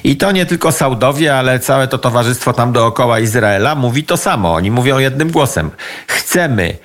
I 0.03 0.17
to 0.17 0.31
nie 0.31 0.45
tylko 0.45 0.71
Saudowie, 0.71 1.37
ale 1.37 1.59
całe 1.59 1.87
to 1.87 1.97
towarzystwo 1.97 2.53
tam 2.53 2.71
dookoła 2.71 3.19
Izraela 3.19 3.75
mówi 3.75 4.03
to 4.03 4.17
samo. 4.17 4.53
Oni 4.53 4.71
mówią 4.71 4.99
jednym 4.99 5.31
głosem. 5.31 5.71
Chcemy 6.07 6.77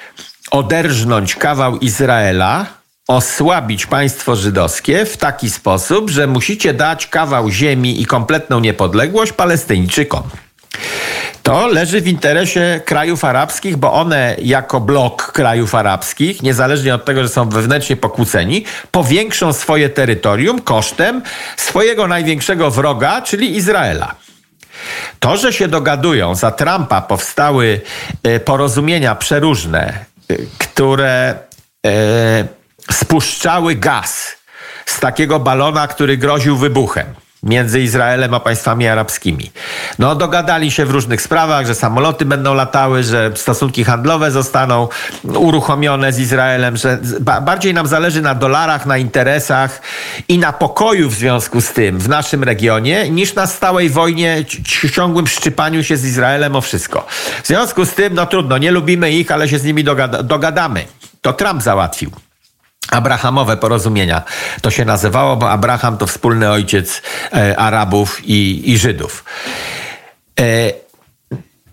oderżnąć 0.50 1.34
kawał 1.34 1.78
Izraela, 1.78 2.66
osłabić 3.08 3.86
państwo 3.86 4.36
żydowskie 4.36 5.04
w 5.04 5.16
taki 5.16 5.50
sposób, 5.50 6.10
że 6.10 6.26
musicie 6.26 6.74
dać 6.74 7.06
kawał 7.06 7.50
ziemi 7.50 8.02
i 8.02 8.06
kompletną 8.06 8.60
niepodległość 8.60 9.32
Palestyńczykom. 9.32 10.22
To 11.42 11.66
leży 11.66 12.00
w 12.00 12.08
interesie 12.08 12.80
krajów 12.84 13.24
arabskich, 13.24 13.76
bo 13.76 13.92
one 13.92 14.36
jako 14.42 14.80
blok 14.80 15.32
krajów 15.32 15.74
arabskich, 15.74 16.42
niezależnie 16.42 16.94
od 16.94 17.04
tego, 17.04 17.22
że 17.22 17.28
są 17.28 17.48
wewnętrznie 17.48 17.96
pokłóceni, 17.96 18.64
powiększą 18.90 19.52
swoje 19.52 19.88
terytorium 19.88 20.62
kosztem 20.62 21.22
swojego 21.56 22.08
największego 22.08 22.70
wroga, 22.70 23.22
czyli 23.22 23.56
Izraela. 23.56 24.14
To, 25.20 25.36
że 25.36 25.52
się 25.52 25.68
dogadują, 25.68 26.34
za 26.34 26.50
Trumpa 26.50 27.00
powstały 27.00 27.80
e, 28.22 28.40
porozumienia 28.40 29.14
przeróżne, 29.14 30.04
e, 30.30 30.36
które 30.58 31.34
e, 31.86 32.57
spuszczały 32.90 33.74
gaz 33.74 34.36
z 34.86 35.00
takiego 35.00 35.40
balona, 35.40 35.88
który 35.88 36.16
groził 36.16 36.56
wybuchem 36.56 37.06
między 37.42 37.80
Izraelem 37.80 38.34
a 38.34 38.40
państwami 38.40 38.88
arabskimi. 38.88 39.50
No, 39.98 40.14
dogadali 40.14 40.70
się 40.70 40.84
w 40.84 40.90
różnych 40.90 41.22
sprawach, 41.22 41.66
że 41.66 41.74
samoloty 41.74 42.24
będą 42.24 42.54
latały, 42.54 43.02
że 43.02 43.32
stosunki 43.34 43.84
handlowe 43.84 44.30
zostaną 44.30 44.88
uruchomione 45.24 46.12
z 46.12 46.18
Izraelem, 46.18 46.76
że 46.76 46.98
bardziej 47.42 47.74
nam 47.74 47.86
zależy 47.86 48.22
na 48.22 48.34
dolarach, 48.34 48.86
na 48.86 48.98
interesach 48.98 49.82
i 50.28 50.38
na 50.38 50.52
pokoju 50.52 51.08
w 51.08 51.14
związku 51.14 51.60
z 51.60 51.72
tym 51.72 51.98
w 51.98 52.08
naszym 52.08 52.44
regionie, 52.44 53.10
niż 53.10 53.34
na 53.34 53.46
stałej 53.46 53.90
wojnie, 53.90 54.44
ciągłym 54.94 55.26
szczypaniu 55.26 55.84
się 55.84 55.96
z 55.96 56.04
Izraelem 56.04 56.56
o 56.56 56.60
wszystko. 56.60 57.06
W 57.42 57.46
związku 57.46 57.84
z 57.84 57.90
tym, 57.90 58.14
no 58.14 58.26
trudno, 58.26 58.58
nie 58.58 58.70
lubimy 58.70 59.12
ich, 59.12 59.30
ale 59.30 59.48
się 59.48 59.58
z 59.58 59.64
nimi 59.64 59.84
dogada 59.84 60.22
dogadamy. 60.22 60.84
To 61.22 61.32
Trump 61.32 61.62
załatwił. 61.62 62.10
Abrahamowe 62.90 63.56
porozumienia. 63.56 64.22
To 64.62 64.70
się 64.70 64.84
nazywało, 64.84 65.36
bo 65.36 65.50
Abraham 65.50 65.98
to 65.98 66.06
wspólny 66.06 66.50
ojciec 66.50 67.02
e, 67.32 67.58
Arabów 67.58 68.20
i, 68.24 68.62
i 68.70 68.78
Żydów. 68.78 69.24
E, 70.40 70.72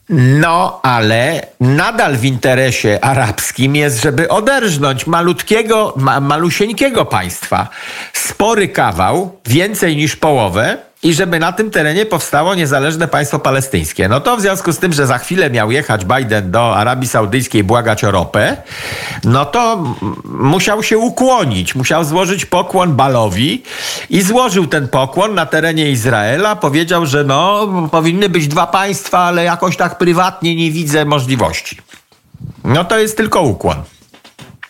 no, 0.09 0.79
ale 0.83 1.47
nadal 1.59 2.17
w 2.17 2.25
interesie 2.25 2.99
arabskim 3.01 3.75
jest, 3.75 4.01
żeby 4.01 4.29
oderżnąć 4.29 5.07
malutkiego, 5.07 5.93
ma, 5.97 6.19
malusieńkiego 6.19 7.05
państwa. 7.05 7.67
Spory 8.13 8.67
kawał, 8.67 9.39
więcej 9.45 9.95
niż 9.95 10.15
połowę, 10.15 10.77
i 11.05 11.13
żeby 11.13 11.39
na 11.39 11.51
tym 11.51 11.71
terenie 11.71 12.05
powstało 12.05 12.55
niezależne 12.55 13.07
państwo 13.07 13.39
palestyńskie. 13.39 14.07
No 14.07 14.19
to 14.19 14.37
w 14.37 14.41
związku 14.41 14.73
z 14.73 14.77
tym, 14.77 14.93
że 14.93 15.07
za 15.07 15.17
chwilę 15.17 15.49
miał 15.49 15.71
jechać 15.71 16.05
Biden 16.05 16.51
do 16.51 16.75
Arabii 16.75 17.07
Saudyjskiej 17.07 17.63
błagać 17.63 18.03
o 18.03 18.11
ropę, 18.11 18.57
no 19.23 19.45
to 19.45 19.83
musiał 20.25 20.83
się 20.83 20.97
ukłonić, 20.97 21.75
musiał 21.75 22.03
złożyć 22.03 22.45
pokłon 22.45 22.95
Balowi 22.95 23.63
i 24.09 24.21
złożył 24.21 24.67
ten 24.67 24.87
pokłon 24.87 25.35
na 25.35 25.45
terenie 25.45 25.91
Izraela. 25.91 26.55
Powiedział, 26.55 27.05
że 27.05 27.23
no, 27.23 27.67
powinny 27.91 28.29
być 28.29 28.47
dwa 28.47 28.67
państwa, 28.67 29.19
ale 29.19 29.43
jakoś 29.43 29.77
tak 29.77 29.97
prywatnie 29.97 30.55
nie 30.55 30.71
widzę 30.71 31.05
możliwości. 31.05 31.77
No 32.63 32.85
to 32.85 32.99
jest 32.99 33.17
tylko 33.17 33.41
ukłon. 33.41 33.77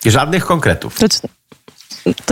Żadnych 0.05 0.45
konkretów. 0.45 0.99
To 0.99 1.07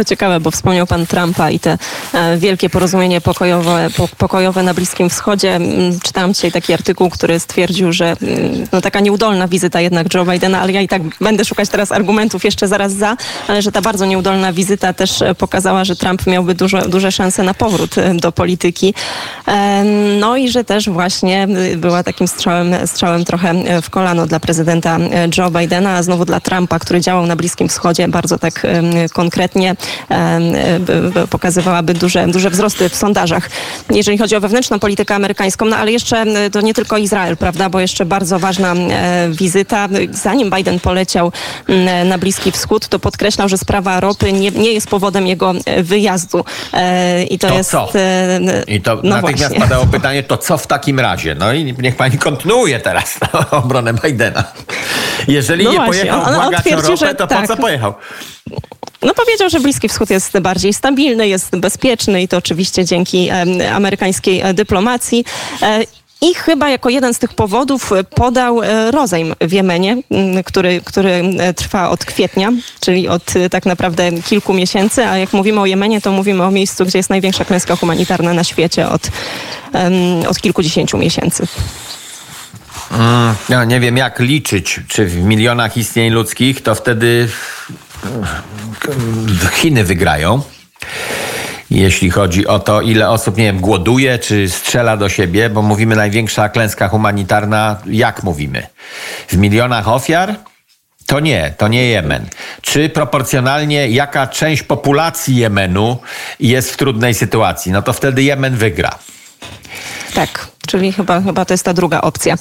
ciekawe, 0.07 0.39
bo 0.39 0.51
wspomniał 0.51 0.87
pan 0.87 1.07
Trumpa 1.07 1.51
i 1.51 1.59
te 1.59 1.77
e, 2.13 2.37
wielkie 2.37 2.69
porozumienie 2.69 3.21
pokojowe, 3.21 3.89
pokojowe 4.17 4.63
na 4.63 4.73
Bliskim 4.73 5.09
Wschodzie. 5.09 5.55
Mm, 5.55 5.99
czytałam 5.99 6.33
dzisiaj 6.33 6.51
taki 6.51 6.73
artykuł, 6.73 7.09
który 7.09 7.39
stwierdził, 7.39 7.93
że 7.93 8.05
mm, 8.21 8.67
no, 8.71 8.81
taka 8.81 8.99
nieudolna 8.99 9.47
wizyta 9.47 9.81
jednak 9.81 10.13
Joe 10.13 10.25
Bidena, 10.25 10.61
ale 10.61 10.71
ja 10.71 10.81
i 10.81 10.87
tak 10.87 11.01
będę 11.21 11.45
szukać 11.45 11.69
teraz 11.69 11.91
argumentów 11.91 12.43
jeszcze 12.43 12.67
zaraz 12.67 12.93
za, 12.93 13.17
ale 13.47 13.61
że 13.61 13.71
ta 13.71 13.81
bardzo 13.81 14.05
nieudolna 14.05 14.53
wizyta 14.53 14.93
też 14.93 15.21
e, 15.21 15.35
pokazała, 15.35 15.85
że 15.85 15.95
Trump 15.95 16.27
miałby 16.27 16.55
dużo, 16.55 16.81
duże 16.89 17.11
szanse 17.11 17.43
na 17.43 17.53
powrót 17.53 17.97
e, 17.97 18.13
do 18.13 18.31
polityki. 18.31 18.93
No 20.19 20.37
i 20.37 20.49
że 20.49 20.63
też 20.63 20.89
właśnie 20.89 21.47
była 21.77 22.03
takim 22.03 22.27
strzałem, 22.27 22.87
strzałem 22.87 23.25
trochę 23.25 23.81
w 23.81 23.89
kolano 23.89 24.25
dla 24.25 24.39
prezydenta 24.39 24.97
Joe 25.37 25.51
Bidena, 25.51 25.95
a 25.95 26.03
znowu 26.03 26.25
dla 26.25 26.39
Trumpa, 26.39 26.79
który 26.79 27.01
działał 27.01 27.25
na 27.25 27.35
Bliskim 27.35 27.69
Wschodzie 27.69 28.07
bardzo 28.07 28.37
tak 28.39 28.67
konkretnie 29.13 29.62
pewnie 29.63 29.75
pokazywałaby 31.29 31.93
duże, 31.93 32.27
duże 32.27 32.49
wzrosty 32.49 32.89
w 32.89 32.95
sondażach, 32.95 33.49
jeżeli 33.89 34.17
chodzi 34.17 34.35
o 34.35 34.39
wewnętrzną 34.39 34.79
politykę 34.79 35.15
amerykańską. 35.15 35.65
No 35.65 35.77
ale 35.77 35.91
jeszcze 35.91 36.25
to 36.51 36.61
nie 36.61 36.73
tylko 36.73 36.97
Izrael, 36.97 37.37
prawda, 37.37 37.69
bo 37.69 37.79
jeszcze 37.79 38.05
bardzo 38.05 38.39
ważna 38.39 38.73
wizyta. 39.29 39.89
Zanim 40.11 40.49
Biden 40.49 40.79
poleciał 40.79 41.31
na 42.05 42.17
Bliski 42.17 42.51
Wschód, 42.51 42.87
to 42.87 42.99
podkreślał, 42.99 43.49
że 43.49 43.57
sprawa 43.57 43.99
ropy 43.99 44.33
nie, 44.33 44.51
nie 44.51 44.71
jest 44.71 44.87
powodem 44.87 45.27
jego 45.27 45.53
e, 45.65 45.83
wyjazdu. 45.83 46.45
E, 46.73 47.23
I 47.23 47.39
to, 47.39 47.47
to 47.47 47.53
jest... 47.53 47.71
Co? 47.71 47.89
E, 47.95 48.39
I 48.67 48.81
to 48.81 48.95
no 49.03 49.09
natychmiast 49.09 49.39
właśnie. 49.39 49.59
padało 49.59 49.85
pytanie, 49.97 50.23
to 50.23 50.37
co 50.37 50.57
w 50.57 50.67
takim 50.67 50.99
razie? 50.99 51.35
No 51.35 51.53
i 51.53 51.75
niech 51.79 51.95
pani 51.95 52.17
kontynuuje 52.17 52.79
teraz 52.79 53.19
obronę 53.51 53.93
Bidena. 53.93 54.43
Jeżeli 55.27 55.63
no 55.65 55.71
nie 55.71 55.77
właśnie, 55.77 56.05
pojechał 56.05 56.33
błagać 56.33 56.73
o 56.73 56.81
ropę, 56.81 57.15
to 57.15 57.27
tak. 57.27 57.41
po 57.41 57.47
co 57.47 57.57
pojechał? 57.57 57.93
No 59.03 59.13
powiedział, 59.13 59.49
że 59.49 59.59
Bliski 59.59 59.89
Wschód 59.89 60.09
jest 60.09 60.39
bardziej 60.39 60.73
stabilny, 60.73 61.27
jest 61.27 61.57
bezpieczny 61.57 62.21
i 62.21 62.27
to 62.27 62.37
oczywiście 62.37 62.85
dzięki 62.85 63.29
amerykańskiej 63.73 64.41
e, 64.41 64.53
dyplomacji. 64.53 65.25
E, 65.61 65.83
I 66.21 66.33
chyba 66.33 66.69
jako 66.69 66.89
jeden 66.89 67.13
z 67.13 67.19
tych 67.19 67.33
powodów 67.33 67.91
podał 68.15 68.63
e, 68.63 68.91
rozejm 68.91 69.35
w 69.41 69.51
Jemenie, 69.51 69.97
który, 70.45 70.81
który 70.81 71.23
trwa 71.55 71.89
od 71.89 72.05
kwietnia, 72.05 72.51
czyli 72.79 73.07
od 73.07 73.23
tak 73.51 73.65
naprawdę 73.65 74.11
kilku 74.11 74.53
miesięcy. 74.53 75.05
A 75.05 75.17
jak 75.17 75.33
mówimy 75.33 75.61
o 75.61 75.65
Jemenie, 75.65 76.01
to 76.01 76.11
mówimy 76.11 76.43
o 76.43 76.51
miejscu, 76.51 76.85
gdzie 76.85 76.99
jest 76.99 77.09
największa 77.09 77.45
klęska 77.45 77.75
humanitarna 77.75 78.33
na 78.33 78.43
świecie 78.43 78.89
od, 78.89 79.01
od 80.29 80.41
kilkudziesięciu 80.41 80.97
miesięcy. 80.97 81.47
Mm, 82.91 83.35
ja 83.49 83.63
nie 83.65 83.79
wiem, 83.79 83.97
jak 83.97 84.19
liczyć, 84.19 84.79
czy 84.87 85.05
w 85.05 85.23
milionach 85.23 85.77
istnień 85.77 86.11
ludzkich, 86.11 86.61
to 86.61 86.75
wtedy 86.75 87.27
Chiny 89.51 89.83
wygrają. 89.83 90.41
Jeśli 91.69 92.09
chodzi 92.09 92.47
o 92.47 92.59
to, 92.59 92.81
ile 92.81 93.09
osób, 93.09 93.37
nie 93.37 93.43
wiem, 93.43 93.59
głoduje 93.59 94.19
czy 94.19 94.49
strzela 94.49 94.97
do 94.97 95.09
siebie, 95.09 95.49
bo 95.49 95.61
mówimy 95.61 95.95
największa 95.95 96.49
klęska 96.49 96.87
humanitarna, 96.87 97.77
jak 97.85 98.23
mówimy? 98.23 98.67
W 99.27 99.37
milionach 99.37 99.87
ofiar? 99.87 100.35
To 101.05 101.19
nie, 101.19 101.53
to 101.57 101.67
nie 101.67 101.85
Jemen. 101.85 102.25
Czy 102.61 102.89
proporcjonalnie 102.89 103.87
jaka 103.87 104.27
część 104.27 104.63
populacji 104.63 105.35
Jemenu 105.35 105.97
jest 106.39 106.71
w 106.71 106.77
trudnej 106.77 107.13
sytuacji? 107.13 107.71
No 107.71 107.81
to 107.81 107.93
wtedy 107.93 108.23
Jemen 108.23 108.55
wygra. 108.55 108.99
Tak, 110.13 110.47
czyli 110.73 110.93
chyba, 110.93 111.21
chyba 111.21 111.45
to 111.45 111.53
jest 111.53 111.65
ta 111.65 111.73
druga 111.73 112.01
opcja. 112.01 112.35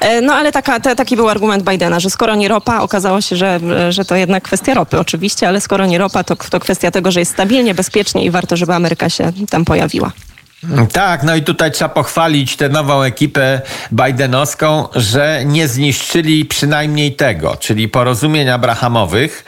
E, 0.00 0.20
no 0.20 0.34
ale 0.34 0.52
taka, 0.52 0.80
taki 0.80 1.16
był 1.16 1.28
argument 1.28 1.70
Bidena, 1.70 2.00
że 2.00 2.10
skoro 2.10 2.34
nie 2.34 2.48
ropa, 2.48 2.80
okazało 2.80 3.20
się, 3.20 3.36
że, 3.36 3.60
że 3.88 4.04
to 4.04 4.16
jednak 4.16 4.42
kwestia 4.42 4.74
ropy 4.74 4.98
oczywiście, 4.98 5.48
ale 5.48 5.60
skoro 5.60 5.86
nie 5.86 5.98
ropa, 5.98 6.24
to, 6.24 6.36
to 6.36 6.60
kwestia 6.60 6.90
tego, 6.90 7.10
że 7.10 7.20
jest 7.20 7.32
stabilnie, 7.32 7.74
bezpiecznie 7.74 8.24
i 8.24 8.30
warto, 8.30 8.56
żeby 8.56 8.74
Ameryka 8.74 9.08
się 9.08 9.32
tam 9.50 9.64
pojawiła. 9.64 10.12
Tak, 10.92 11.22
no 11.22 11.36
i 11.36 11.42
tutaj 11.42 11.70
trzeba 11.70 11.88
pochwalić 11.88 12.56
tę 12.56 12.68
nową 12.68 13.02
ekipę 13.02 13.60
Bidenowską, 13.92 14.88
że 14.94 15.42
nie 15.44 15.68
zniszczyli 15.68 16.44
przynajmniej 16.44 17.12
tego, 17.12 17.56
czyli 17.56 17.88
porozumień 17.88 18.48
abrahamowych. 18.48 19.44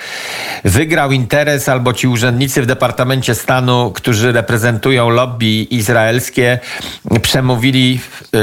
Wygrał 0.65 1.13
interes 1.13 1.69
albo 1.69 1.93
ci 1.93 2.09
urzędnicy 2.09 2.63
w 2.63 2.67
Departamencie 2.67 3.35
Stanu, 3.35 3.93
którzy 3.95 4.33
reprezentują 4.33 5.09
lobby 5.09 5.63
izraelskie, 5.63 6.59
przemówili 7.23 8.01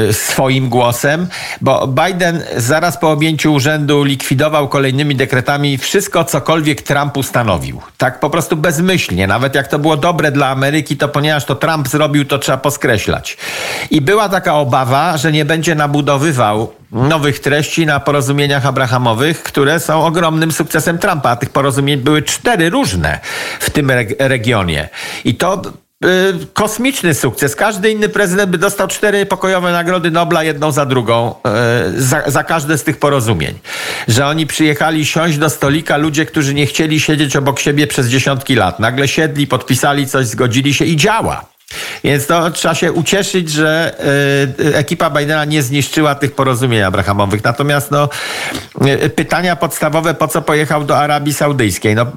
y, 0.09 0.13
swoim 0.13 0.69
głosem, 0.69 1.27
bo 1.61 1.87
Biden 1.87 2.43
zaraz 2.57 2.97
po 2.97 3.11
objęciu 3.11 3.53
urzędu 3.53 4.03
likwidował 4.03 4.67
kolejnymi 4.67 5.15
dekretami 5.15 5.77
wszystko, 5.77 6.23
cokolwiek 6.23 6.81
Trump 6.81 7.17
ustanowił. 7.17 7.81
Tak 7.97 8.19
po 8.19 8.29
prostu 8.29 8.57
bezmyślnie. 8.57 9.27
Nawet 9.27 9.55
jak 9.55 9.67
to 9.67 9.79
było 9.79 9.97
dobre 9.97 10.31
dla 10.31 10.47
Ameryki, 10.47 10.97
to 10.97 11.07
ponieważ 11.07 11.45
to 11.45 11.55
Trump 11.55 11.87
zrobił, 11.87 12.25
to 12.25 12.39
trzeba 12.39 12.60
poskreślać. 12.61 13.37
I 13.91 14.01
była 14.01 14.29
taka 14.29 14.55
obawa, 14.55 15.17
że 15.17 15.31
nie 15.31 15.45
będzie 15.45 15.75
nabudowywał 15.75 16.73
nowych 16.91 17.39
treści 17.39 17.85
na 17.85 17.99
porozumieniach 17.99 18.65
abrahamowych, 18.65 19.43
które 19.43 19.79
są 19.79 20.05
ogromnym 20.05 20.51
sukcesem 20.51 20.97
Trumpa. 20.97 21.29
A 21.29 21.35
tych 21.35 21.49
porozumień 21.49 21.99
były 21.99 22.21
cztery 22.21 22.69
różne 22.69 23.19
w 23.59 23.69
tym 23.69 23.91
regionie. 24.19 24.89
I 25.25 25.35
to 25.35 25.61
Y, 26.05 26.47
kosmiczny 26.53 27.13
sukces. 27.13 27.55
Każdy 27.55 27.91
inny 27.91 28.09
prezydent 28.09 28.51
by 28.51 28.57
dostał 28.57 28.87
cztery 28.87 29.25
pokojowe 29.25 29.71
nagrody 29.71 30.11
Nobla, 30.11 30.43
jedną 30.43 30.71
za 30.71 30.85
drugą, 30.85 31.35
y, 31.95 32.01
za, 32.01 32.23
za, 32.27 32.43
każde 32.43 32.77
z 32.77 32.83
tych 32.83 32.97
porozumień. 32.97 33.59
Że 34.07 34.27
oni 34.27 34.47
przyjechali 34.47 35.05
siąść 35.05 35.37
do 35.37 35.49
stolika 35.49 35.97
ludzie, 35.97 36.25
którzy 36.25 36.53
nie 36.53 36.65
chcieli 36.65 36.99
siedzieć 36.99 37.35
obok 37.35 37.59
siebie 37.59 37.87
przez 37.87 38.07
dziesiątki 38.07 38.55
lat. 38.55 38.79
Nagle 38.79 39.07
siedli, 39.07 39.47
podpisali 39.47 40.07
coś, 40.07 40.27
zgodzili 40.27 40.73
się 40.73 40.85
i 40.85 40.95
działa. 40.95 41.45
Więc 42.03 42.27
to 42.27 42.51
trzeba 42.51 42.75
się 42.75 42.91
ucieszyć, 42.91 43.49
że 43.49 43.95
y, 44.59 44.75
ekipa 44.75 45.09
Bidena 45.09 45.45
nie 45.45 45.63
zniszczyła 45.63 46.15
tych 46.15 46.31
porozumień 46.31 46.81
abrahamowych. 46.81 47.43
Natomiast 47.43 47.91
no, 47.91 48.09
y, 49.03 49.09
pytania 49.09 49.55
podstawowe, 49.55 50.13
po 50.13 50.27
co 50.27 50.41
pojechał 50.41 50.83
do 50.83 50.97
Arabii 50.97 51.33
Saudyjskiej, 51.33 51.95
no, 51.95 52.03
y, 52.03 52.07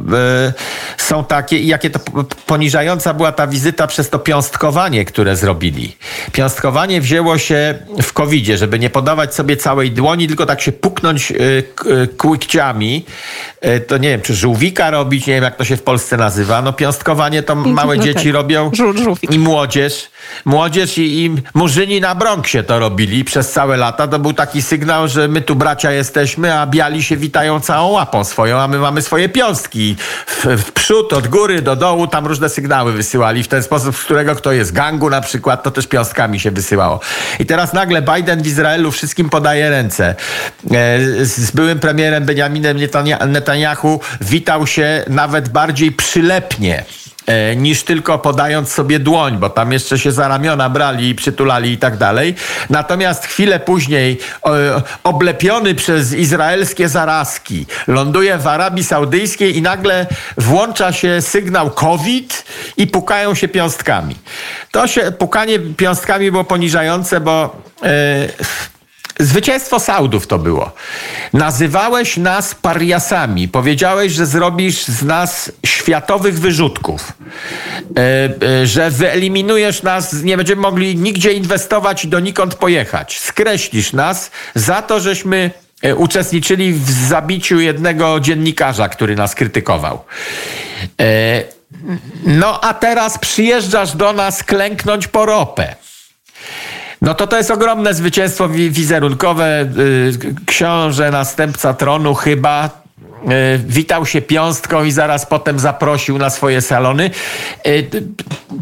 są 0.96 1.24
takie 1.24 1.58
i 1.58 1.66
jakie 1.66 1.90
to 1.90 2.00
poniżająca 2.46 3.14
była 3.14 3.32
ta 3.32 3.46
wizyta 3.46 3.86
przez 3.86 4.10
to 4.10 4.18
piąstkowanie, 4.18 5.04
które 5.04 5.36
zrobili. 5.36 5.96
Piąstkowanie 6.32 7.00
wzięło 7.00 7.38
się 7.38 7.74
w 8.02 8.12
covid 8.12 8.44
żeby 8.54 8.78
nie 8.78 8.90
podawać 8.90 9.34
sobie 9.34 9.56
całej 9.56 9.92
dłoni, 9.92 10.28
tylko 10.28 10.46
tak 10.46 10.60
się 10.60 10.72
puknąć 10.72 11.32
kłykciami. 12.16 13.04
To 13.86 13.98
nie 13.98 14.08
wiem, 14.08 14.20
czy 14.20 14.34
żółwika 14.34 14.90
robić, 14.90 15.26
nie 15.26 15.34
wiem 15.34 15.44
jak 15.44 15.56
to 15.56 15.64
się 15.64 15.76
w 15.76 15.82
Polsce 15.82 16.16
nazywa. 16.16 16.62
No 16.62 16.72
piąstkowanie 16.72 17.42
to 17.42 17.54
małe 17.54 17.96
no 17.96 18.02
dzieci 18.02 18.24
tak. 18.24 18.34
robią. 18.34 18.70
Żółwik 18.74 19.30
młodzież, 19.44 20.10
młodzież 20.44 20.98
i, 20.98 21.24
i 21.24 21.34
murzyni 21.54 22.00
na 22.00 22.14
Bronxie 22.14 22.62
to 22.62 22.78
robili 22.78 23.24
przez 23.24 23.52
całe 23.52 23.76
lata. 23.76 24.08
To 24.08 24.18
był 24.18 24.32
taki 24.32 24.62
sygnał, 24.62 25.08
że 25.08 25.28
my 25.28 25.40
tu 25.40 25.54
bracia 25.54 25.92
jesteśmy, 25.92 26.58
a 26.58 26.66
biali 26.66 27.02
się 27.02 27.16
witają 27.16 27.60
całą 27.60 27.90
łapą 27.90 28.24
swoją, 28.24 28.60
a 28.60 28.68
my 28.68 28.78
mamy 28.78 29.02
swoje 29.02 29.28
piąstki. 29.28 29.96
W, 30.26 30.44
w 30.44 30.72
przód, 30.72 31.12
od 31.12 31.28
góry 31.28 31.62
do 31.62 31.76
dołu, 31.76 32.06
tam 32.06 32.26
różne 32.26 32.48
sygnały 32.48 32.92
wysyłali. 32.92 33.42
W 33.42 33.48
ten 33.48 33.62
sposób, 33.62 33.96
z 33.96 34.04
którego 34.04 34.34
kto 34.36 34.52
jest 34.52 34.72
gangu 34.72 35.10
na 35.10 35.20
przykład, 35.20 35.62
to 35.62 35.70
też 35.70 35.86
piąstkami 35.86 36.40
się 36.40 36.50
wysyłało. 36.50 37.00
I 37.38 37.46
teraz 37.46 37.72
nagle 37.72 38.02
Biden 38.02 38.42
w 38.42 38.46
Izraelu 38.46 38.90
wszystkim 38.90 39.30
podaje 39.30 39.70
ręce. 39.70 40.14
E, 40.70 41.24
z 41.24 41.50
byłym 41.50 41.80
premierem 41.80 42.24
Benjaminem 42.24 42.76
Netanyahu 43.26 44.00
witał 44.20 44.66
się 44.66 45.04
nawet 45.08 45.48
bardziej 45.48 45.92
przylepnie 45.92 46.84
niż 47.56 47.82
tylko 47.82 48.18
podając 48.18 48.72
sobie 48.72 48.98
dłoń, 48.98 49.38
bo 49.38 49.50
tam 49.50 49.72
jeszcze 49.72 49.98
się 49.98 50.12
za 50.12 50.28
ramiona 50.28 50.70
brali 50.70 51.08
i 51.08 51.14
przytulali 51.14 51.72
i 51.72 51.78
tak 51.78 51.96
dalej. 51.96 52.34
Natomiast 52.70 53.26
chwilę 53.26 53.60
później 53.60 54.18
oblepiony 55.04 55.74
przez 55.74 56.12
izraelskie 56.12 56.88
zarazki 56.88 57.66
ląduje 57.86 58.38
w 58.38 58.46
Arabii 58.46 58.84
Saudyjskiej 58.84 59.56
i 59.56 59.62
nagle 59.62 60.06
włącza 60.38 60.92
się 60.92 61.22
sygnał 61.22 61.70
COVID 61.70 62.44
i 62.76 62.86
pukają 62.86 63.34
się 63.34 63.48
piąstkami. 63.48 64.16
To 64.70 64.86
się, 64.86 65.12
pukanie 65.18 65.58
piąstkami 65.58 66.30
było 66.30 66.44
poniżające, 66.44 67.20
bo 67.20 67.56
yy, 67.82 67.88
Zwycięstwo 69.20 69.80
Saudów 69.80 70.26
to 70.26 70.38
było. 70.38 70.72
Nazywałeś 71.32 72.16
nas 72.16 72.54
pariasami. 72.54 73.48
Powiedziałeś, 73.48 74.12
że 74.12 74.26
zrobisz 74.26 74.84
z 74.84 75.02
nas 75.02 75.52
światowych 75.66 76.40
wyrzutków. 76.40 77.12
E, 77.96 78.00
e, 78.62 78.66
że 78.66 78.90
wyeliminujesz 78.90 79.82
nas, 79.82 80.12
nie 80.12 80.36
będziemy 80.36 80.62
mogli 80.62 80.96
nigdzie 80.96 81.32
inwestować 81.32 82.04
i 82.04 82.08
donikąd 82.08 82.54
pojechać. 82.54 83.18
Skreślisz 83.18 83.92
nas 83.92 84.30
za 84.54 84.82
to, 84.82 85.00
żeśmy 85.00 85.50
e, 85.82 85.96
uczestniczyli 85.96 86.72
w 86.72 86.90
zabiciu 86.90 87.60
jednego 87.60 88.20
dziennikarza, 88.20 88.88
który 88.88 89.16
nas 89.16 89.34
krytykował. 89.34 90.04
No 92.26 92.60
a 92.60 92.74
teraz 92.74 93.18
przyjeżdżasz 93.18 93.96
do 93.96 94.12
nas 94.12 94.42
klęknąć 94.42 95.06
po 95.06 95.26
ropę. 95.26 95.76
No 97.04 97.14
to 97.14 97.26
to 97.26 97.36
jest 97.36 97.50
ogromne 97.50 97.94
zwycięstwo 97.94 98.48
wizerunkowe. 98.48 99.68
Y, 99.78 100.34
książę, 100.46 101.10
następca 101.10 101.74
tronu 101.74 102.14
chyba 102.14 102.70
y, 103.56 103.58
witał 103.66 104.06
się 104.06 104.22
piąstką 104.22 104.84
i 104.84 104.92
zaraz 104.92 105.26
potem 105.26 105.58
zaprosił 105.58 106.18
na 106.18 106.30
swoje 106.30 106.60
salony. 106.60 107.10
Y, 107.66 107.90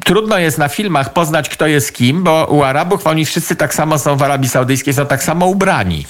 trudno 0.05 0.39
jest 0.39 0.59
na 0.59 0.69
filmach 0.69 1.13
poznać, 1.13 1.49
kto 1.49 1.67
jest 1.67 1.93
kim, 1.93 2.23
bo 2.23 2.47
u 2.51 2.63
Arabów 2.63 3.07
oni 3.07 3.25
wszyscy 3.25 3.57
tak 3.57 3.75
samo 3.75 3.99
są 3.99 4.17
w 4.17 4.23
Arabii 4.23 4.49
Saudyjskiej, 4.49 4.95
są 4.95 5.07
tak 5.07 5.23
samo 5.23 5.47
ubrani. 5.47 6.07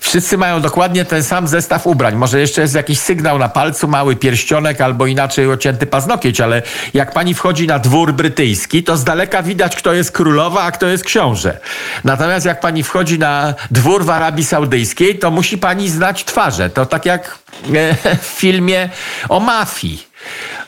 Wszyscy 0.00 0.38
mają 0.38 0.60
dokładnie 0.60 1.04
ten 1.04 1.24
sam 1.24 1.48
zestaw 1.48 1.86
ubrań. 1.86 2.16
Może 2.16 2.40
jeszcze 2.40 2.62
jest 2.62 2.74
jakiś 2.74 2.98
sygnał 2.98 3.38
na 3.38 3.48
palcu, 3.48 3.88
mały 3.88 4.16
pierścionek 4.16 4.80
albo 4.80 5.06
inaczej 5.06 5.46
ocięty 5.52 5.86
paznokieć, 5.86 6.40
ale 6.40 6.62
jak 6.94 7.12
pani 7.12 7.34
wchodzi 7.34 7.66
na 7.66 7.78
dwór 7.78 8.12
brytyjski, 8.12 8.82
to 8.82 8.96
z 8.96 9.04
daleka 9.04 9.42
widać, 9.42 9.76
kto 9.76 9.92
jest 9.92 10.12
królowa, 10.12 10.62
a 10.62 10.70
kto 10.70 10.86
jest 10.86 11.04
książę. 11.04 11.58
Natomiast 12.04 12.46
jak 12.46 12.60
pani 12.60 12.82
wchodzi 12.82 13.18
na 13.18 13.54
dwór 13.70 14.04
w 14.04 14.10
Arabii 14.10 14.44
Saudyjskiej, 14.44 15.18
to 15.18 15.30
musi 15.30 15.58
pani 15.58 15.88
znać 15.88 16.24
twarze. 16.24 16.70
To 16.70 16.86
tak 16.86 17.06
jak 17.06 17.38
e, 17.74 18.16
w 18.16 18.26
filmie 18.26 18.88
o 19.28 19.40
mafii. 19.40 20.10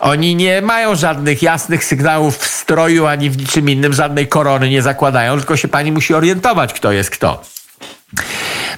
Oni 0.00 0.36
nie 0.36 0.62
mają 0.62 0.94
żadnych 0.94 1.42
jasnych 1.42 1.84
sygnałów 1.84 2.38
w 2.38 2.46
stroju 2.46 3.06
ani 3.06 3.30
w 3.30 3.38
niczym 3.38 3.70
innym, 3.70 3.92
żadnej 3.92 4.28
korony 4.28 4.70
nie 4.70 4.82
zakładają, 4.82 5.38
tylko 5.38 5.56
się 5.56 5.68
pani 5.68 5.92
musi 5.92 6.14
orientować, 6.14 6.72
kto 6.72 6.92
jest 6.92 7.10
kto. 7.10 7.42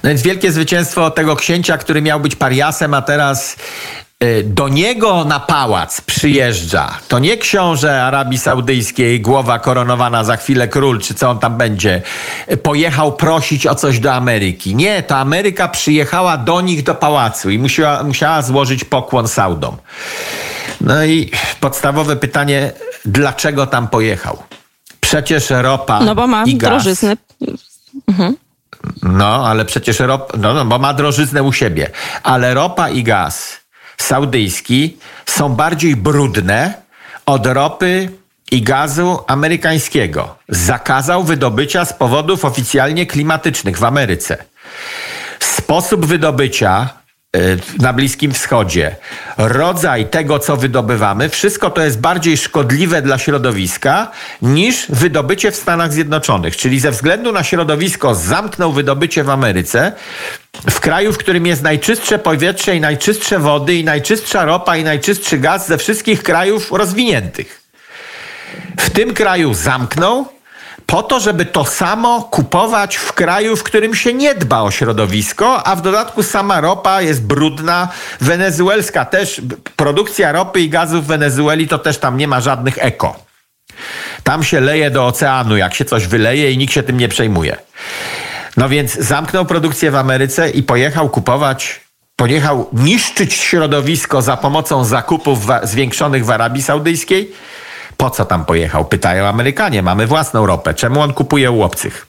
No 0.05 0.09
więc 0.09 0.21
wielkie 0.21 0.51
zwycięstwo 0.51 1.11
tego 1.11 1.35
księcia, 1.35 1.77
który 1.77 2.01
miał 2.01 2.19
być 2.19 2.35
pariasem, 2.35 2.93
a 2.93 3.01
teraz 3.01 3.55
y, 4.23 4.43
do 4.43 4.67
niego 4.67 5.25
na 5.25 5.39
pałac 5.39 6.01
przyjeżdża. 6.01 6.97
To 7.07 7.19
nie 7.19 7.37
książę 7.37 8.03
Arabii 8.03 8.37
Saudyjskiej, 8.37 9.21
głowa 9.21 9.59
koronowana 9.59 10.23
za 10.23 10.37
chwilę 10.37 10.67
król, 10.67 11.01
czy 11.01 11.13
co 11.13 11.29
on 11.29 11.39
tam 11.39 11.57
będzie, 11.57 12.01
pojechał 12.63 13.13
prosić 13.13 13.67
o 13.67 13.75
coś 13.75 13.99
do 13.99 14.13
Ameryki. 14.13 14.75
Nie, 14.75 15.03
to 15.03 15.17
Ameryka 15.17 15.67
przyjechała 15.67 16.37
do 16.37 16.61
nich 16.61 16.83
do 16.83 16.95
pałacu 16.95 17.49
i 17.49 17.59
musiała, 17.59 18.03
musiała 18.03 18.41
złożyć 18.41 18.83
pokłon 18.83 19.27
Saudom. 19.27 19.77
No 20.81 21.05
i 21.05 21.31
podstawowe 21.59 22.15
pytanie, 22.15 22.71
dlaczego 23.05 23.67
tam 23.67 23.87
pojechał? 23.87 24.37
Przecież 24.99 25.49
ropa 25.49 25.99
no 25.99 26.15
bo 26.15 26.27
ma 26.27 26.43
i 26.45 26.55
gaz. 26.55 26.69
drożyznę. 26.69 27.17
Mhm. 28.07 28.35
No, 29.03 29.47
ale 29.47 29.65
przecież 29.65 29.99
ropa, 29.99 30.37
no, 30.37 30.53
no, 30.53 30.65
bo 30.65 30.79
ma 30.79 30.93
drożyznę 30.93 31.43
u 31.43 31.53
siebie. 31.53 31.89
Ale 32.23 32.53
ropa 32.53 32.89
i 32.89 33.03
gaz 33.03 33.65
saudyjski 33.97 34.97
są 35.25 35.49
bardziej 35.49 35.95
brudne 35.95 36.73
od 37.25 37.45
ropy 37.45 38.09
i 38.51 38.61
gazu 38.61 39.19
amerykańskiego. 39.27 40.35
Zakazał 40.49 41.23
wydobycia 41.23 41.85
z 41.85 41.93
powodów 41.93 42.45
oficjalnie 42.45 43.05
klimatycznych 43.05 43.77
w 43.77 43.83
Ameryce. 43.83 44.37
Sposób 45.39 46.05
wydobycia 46.05 46.89
na 47.79 47.93
Bliskim 47.93 48.33
Wschodzie, 48.33 48.95
rodzaj 49.37 50.05
tego, 50.05 50.39
co 50.39 50.57
wydobywamy, 50.57 51.29
wszystko 51.29 51.69
to 51.69 51.81
jest 51.81 51.99
bardziej 51.99 52.37
szkodliwe 52.37 53.01
dla 53.01 53.17
środowiska 53.17 54.11
niż 54.41 54.85
wydobycie 54.89 55.51
w 55.51 55.55
Stanach 55.55 55.93
Zjednoczonych. 55.93 56.57
Czyli 56.57 56.79
ze 56.79 56.91
względu 56.91 57.31
na 57.31 57.43
środowisko 57.43 58.15
zamknął 58.15 58.71
wydobycie 58.71 59.23
w 59.23 59.29
Ameryce, 59.29 59.91
w 60.69 60.79
kraju, 60.79 61.13
w 61.13 61.17
którym 61.17 61.45
jest 61.45 61.63
najczystsze 61.63 62.19
powietrze 62.19 62.75
i 62.75 62.81
najczystsze 62.81 63.39
wody 63.39 63.75
i 63.75 63.83
najczystsza 63.83 64.45
ropa 64.45 64.77
i 64.77 64.83
najczystszy 64.83 65.37
gaz 65.37 65.67
ze 65.67 65.77
wszystkich 65.77 66.23
krajów 66.23 66.71
rozwiniętych. 66.71 67.61
W 68.79 68.89
tym 68.89 69.13
kraju 69.13 69.53
zamknął, 69.53 70.34
po 70.85 71.03
to, 71.03 71.19
żeby 71.19 71.45
to 71.45 71.65
samo 71.65 72.23
kupować 72.23 72.95
w 72.95 73.13
kraju, 73.13 73.55
w 73.55 73.63
którym 73.63 73.95
się 73.95 74.13
nie 74.13 74.35
dba 74.35 74.61
o 74.61 74.71
środowisko, 74.71 75.67
a 75.67 75.75
w 75.75 75.81
dodatku 75.81 76.23
sama 76.23 76.61
ropa 76.61 77.01
jest 77.01 77.23
brudna. 77.23 77.87
Wenezuelska 78.21 79.05
też, 79.05 79.41
produkcja 79.75 80.31
ropy 80.31 80.61
i 80.61 80.69
gazu 80.69 81.01
w 81.01 81.05
Wenezueli 81.05 81.67
to 81.67 81.79
też 81.79 81.97
tam 81.97 82.17
nie 82.17 82.27
ma 82.27 82.41
żadnych 82.41 82.77
eko. 82.77 83.15
Tam 84.23 84.43
się 84.43 84.59
leje 84.59 84.91
do 84.91 85.07
oceanu, 85.07 85.57
jak 85.57 85.73
się 85.73 85.85
coś 85.85 86.07
wyleje 86.07 86.51
i 86.51 86.57
nikt 86.57 86.73
się 86.73 86.83
tym 86.83 86.97
nie 86.97 87.09
przejmuje. 87.09 87.57
No 88.57 88.69
więc 88.69 88.93
zamknął 88.93 89.45
produkcję 89.45 89.91
w 89.91 89.95
Ameryce 89.95 90.49
i 90.49 90.63
pojechał 90.63 91.09
kupować, 91.09 91.81
pojechał 92.15 92.69
niszczyć 92.73 93.33
środowisko 93.33 94.21
za 94.21 94.37
pomocą 94.37 94.85
zakupów 94.85 95.39
zwiększonych 95.63 96.25
w 96.25 96.31
Arabii 96.31 96.63
Saudyjskiej 96.63 97.31
po 97.97 98.09
co 98.09 98.25
tam 98.25 98.45
pojechał? 98.45 98.85
Pytają 98.85 99.25
Amerykanie. 99.25 99.81
Mamy 99.81 100.07
własną 100.07 100.45
ropę. 100.45 100.73
Czemu 100.73 101.01
on 101.01 101.13
kupuje 101.13 101.51
u 101.51 101.61
obcych? 101.61 102.07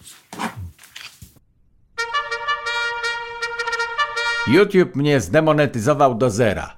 YouTube 4.47 4.97
mnie 4.97 5.21
zdemonetyzował 5.21 6.15
do 6.15 6.31
zera. 6.31 6.77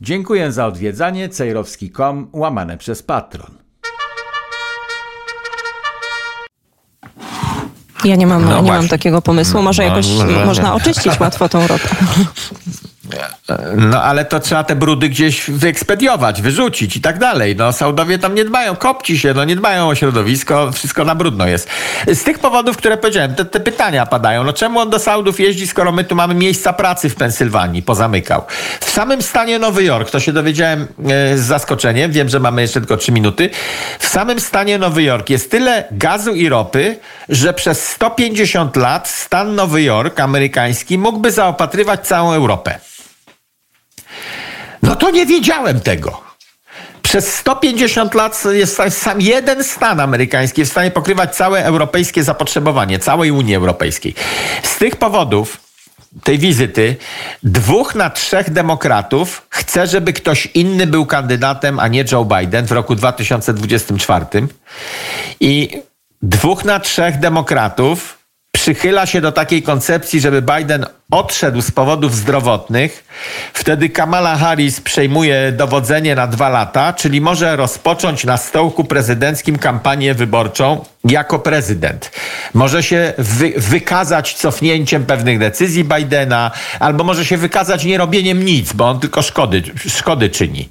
Dziękuję 0.00 0.52
za 0.52 0.66
odwiedzanie 0.66 1.28
cejrowski.com 1.28 2.28
łamane 2.32 2.78
przez 2.78 3.02
patron. 3.02 3.63
Ja 8.04 8.16
nie 8.16 8.26
mam, 8.26 8.44
No 8.44 8.60
nie 8.60 8.72
mam 8.72 8.88
takiego 8.88 9.22
pomysłu. 9.22 9.62
Może 9.62 9.82
No, 9.82 9.88
jakoś 9.88 10.06
no, 10.08 10.24
no, 10.24 10.46
można 10.46 10.68
nie. 10.68 10.74
oczyścić 10.74 11.20
łatwo 11.20 11.48
tą 11.48 11.66
ropę. 11.66 11.88
No 13.76 14.02
ale 14.02 14.24
to 14.24 14.40
trzeba 14.40 14.64
te 14.64 14.76
brudy 14.76 15.08
gdzieś 15.08 15.50
wyekspediować, 15.50 16.42
wyrzucić 16.42 16.96
i 16.96 17.00
tak 17.00 17.18
dalej. 17.18 17.56
No 17.56 17.72
Saudowie 17.72 18.18
tam 18.18 18.34
nie 18.34 18.44
dbają, 18.44 18.76
kopci 18.76 19.18
się, 19.18 19.34
no 19.34 19.44
nie 19.44 19.56
dbają 19.56 19.88
o 19.88 19.94
środowisko, 19.94 20.72
wszystko 20.72 21.04
na 21.04 21.14
brudno 21.14 21.46
jest. 21.46 21.68
Z 22.06 22.22
tych 22.22 22.38
powodów, 22.38 22.76
które 22.76 22.96
powiedziałem, 22.96 23.34
te, 23.34 23.44
te 23.44 23.60
pytania 23.60 24.06
padają. 24.06 24.44
No 24.44 24.52
czemu 24.52 24.80
on 24.80 24.90
do 24.90 24.98
Saudów 24.98 25.40
jeździ, 25.40 25.66
skoro 25.66 25.92
my 25.92 26.04
tu 26.04 26.14
mamy 26.14 26.34
miejsca 26.34 26.72
pracy 26.72 27.08
w 27.10 27.14
Pensylwanii, 27.14 27.82
pozamykał. 27.82 28.42
W 28.80 28.90
samym 28.90 29.22
stanie 29.22 29.58
Nowy 29.58 29.84
Jork, 29.84 30.10
to 30.10 30.20
się 30.20 30.32
dowiedziałem 30.32 30.82
e, 30.82 30.86
z 31.38 31.40
zaskoczeniem, 31.40 32.12
wiem, 32.12 32.28
że 32.28 32.40
mamy 32.40 32.62
jeszcze 32.62 32.80
tylko 32.80 32.96
trzy 32.96 33.12
minuty. 33.12 33.50
W 33.98 34.08
samym 34.08 34.40
stanie 34.40 34.78
Nowy 34.78 35.02
Jork 35.02 35.30
jest 35.30 35.50
tyle 35.50 35.84
gazu 35.90 36.34
i 36.34 36.48
ropy, 36.48 36.96
że 37.28 37.54
przez 37.54 37.93
150 37.94 38.76
lat 38.76 39.08
stan 39.08 39.54
Nowy 39.54 39.82
Jork 39.82 40.20
amerykański 40.20 40.98
mógłby 40.98 41.32
zaopatrywać 41.32 42.06
całą 42.06 42.32
Europę. 42.32 42.78
No 44.82 44.96
to 44.96 45.10
nie 45.10 45.26
wiedziałem 45.26 45.80
tego. 45.80 46.20
Przez 47.02 47.34
150 47.34 48.14
lat 48.14 48.42
jest 48.52 48.80
sam 48.90 49.20
jeden 49.20 49.64
stan 49.64 50.00
amerykański 50.00 50.64
w 50.64 50.68
stanie 50.68 50.90
pokrywać 50.90 51.36
całe 51.36 51.64
europejskie 51.64 52.24
zapotrzebowanie, 52.24 52.98
całej 52.98 53.30
Unii 53.30 53.54
Europejskiej. 53.54 54.14
Z 54.62 54.76
tych 54.76 54.96
powodów 54.96 55.60
tej 56.24 56.38
wizyty 56.38 56.96
dwóch 57.42 57.94
na 57.94 58.10
trzech 58.10 58.50
demokratów 58.50 59.46
chce, 59.50 59.86
żeby 59.86 60.12
ktoś 60.12 60.46
inny 60.46 60.86
był 60.86 61.06
kandydatem, 61.06 61.80
a 61.80 61.88
nie 61.88 62.04
Joe 62.12 62.24
Biden 62.24 62.66
w 62.66 62.72
roku 62.72 62.94
2024. 62.94 64.26
I 65.40 65.82
dwóch 66.24 66.64
na 66.64 66.80
trzech 66.80 67.18
demokratów 67.18 68.18
przychyla 68.52 69.06
się 69.06 69.20
do 69.20 69.32
takiej 69.32 69.62
koncepcji, 69.62 70.20
żeby 70.20 70.42
Biden 70.42 70.86
odszedł 71.10 71.62
z 71.62 71.70
powodów 71.70 72.14
zdrowotnych. 72.14 73.04
Wtedy 73.52 73.88
Kamala 73.88 74.36
Harris 74.36 74.80
przejmuje 74.80 75.52
dowodzenie 75.52 76.14
na 76.14 76.26
dwa 76.26 76.48
lata, 76.48 76.92
czyli 76.92 77.20
może 77.20 77.56
rozpocząć 77.56 78.24
na 78.24 78.36
stołku 78.36 78.84
prezydenckim 78.84 79.58
kampanię 79.58 80.14
wyborczą 80.14 80.84
jako 81.04 81.38
prezydent. 81.38 82.10
Może 82.54 82.82
się 82.82 83.12
wy 83.18 83.52
wykazać 83.56 84.34
cofnięciem 84.34 85.06
pewnych 85.06 85.38
decyzji 85.38 85.84
Bidena, 85.84 86.50
albo 86.80 87.04
może 87.04 87.24
się 87.24 87.36
wykazać 87.36 87.84
nierobieniem 87.84 88.44
nic, 88.44 88.72
bo 88.72 88.88
on 88.88 89.00
tylko 89.00 89.22
szkody, 89.22 89.62
szkody 89.88 90.30
czyni. 90.30 90.68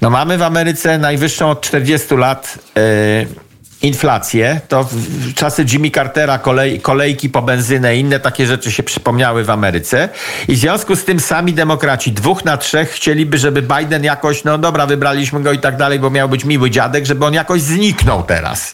No 0.00 0.10
mamy 0.10 0.38
w 0.38 0.42
Ameryce 0.42 0.98
najwyższą 0.98 1.50
od 1.50 1.60
40 1.60 2.14
lat. 2.14 2.58
Yy, 2.76 3.53
inflację, 3.82 4.60
to 4.68 4.84
w 4.92 5.34
czasy 5.34 5.64
Jimmy 5.72 5.90
Cartera 5.90 6.38
kolej, 6.38 6.80
kolejki 6.80 7.30
po 7.30 7.42
benzynę 7.42 7.96
i 7.96 8.00
inne 8.00 8.20
takie 8.20 8.46
rzeczy 8.46 8.72
się 8.72 8.82
przypomniały 8.82 9.44
w 9.44 9.50
Ameryce 9.50 10.08
i 10.48 10.54
w 10.54 10.58
związku 10.58 10.96
z 10.96 11.04
tym 11.04 11.20
sami 11.20 11.52
demokraci 11.52 12.12
dwóch 12.12 12.44
na 12.44 12.56
trzech 12.56 12.90
chcieliby, 12.90 13.38
żeby 13.38 13.62
Biden 13.62 14.04
jakoś, 14.04 14.44
no 14.44 14.58
dobra, 14.58 14.86
wybraliśmy 14.86 15.42
go 15.42 15.52
i 15.52 15.58
tak 15.58 15.76
dalej, 15.76 15.98
bo 15.98 16.10
miał 16.10 16.28
być 16.28 16.44
miły 16.44 16.70
dziadek, 16.70 17.06
żeby 17.06 17.26
on 17.26 17.34
jakoś 17.34 17.62
zniknął 17.62 18.22
teraz. 18.22 18.72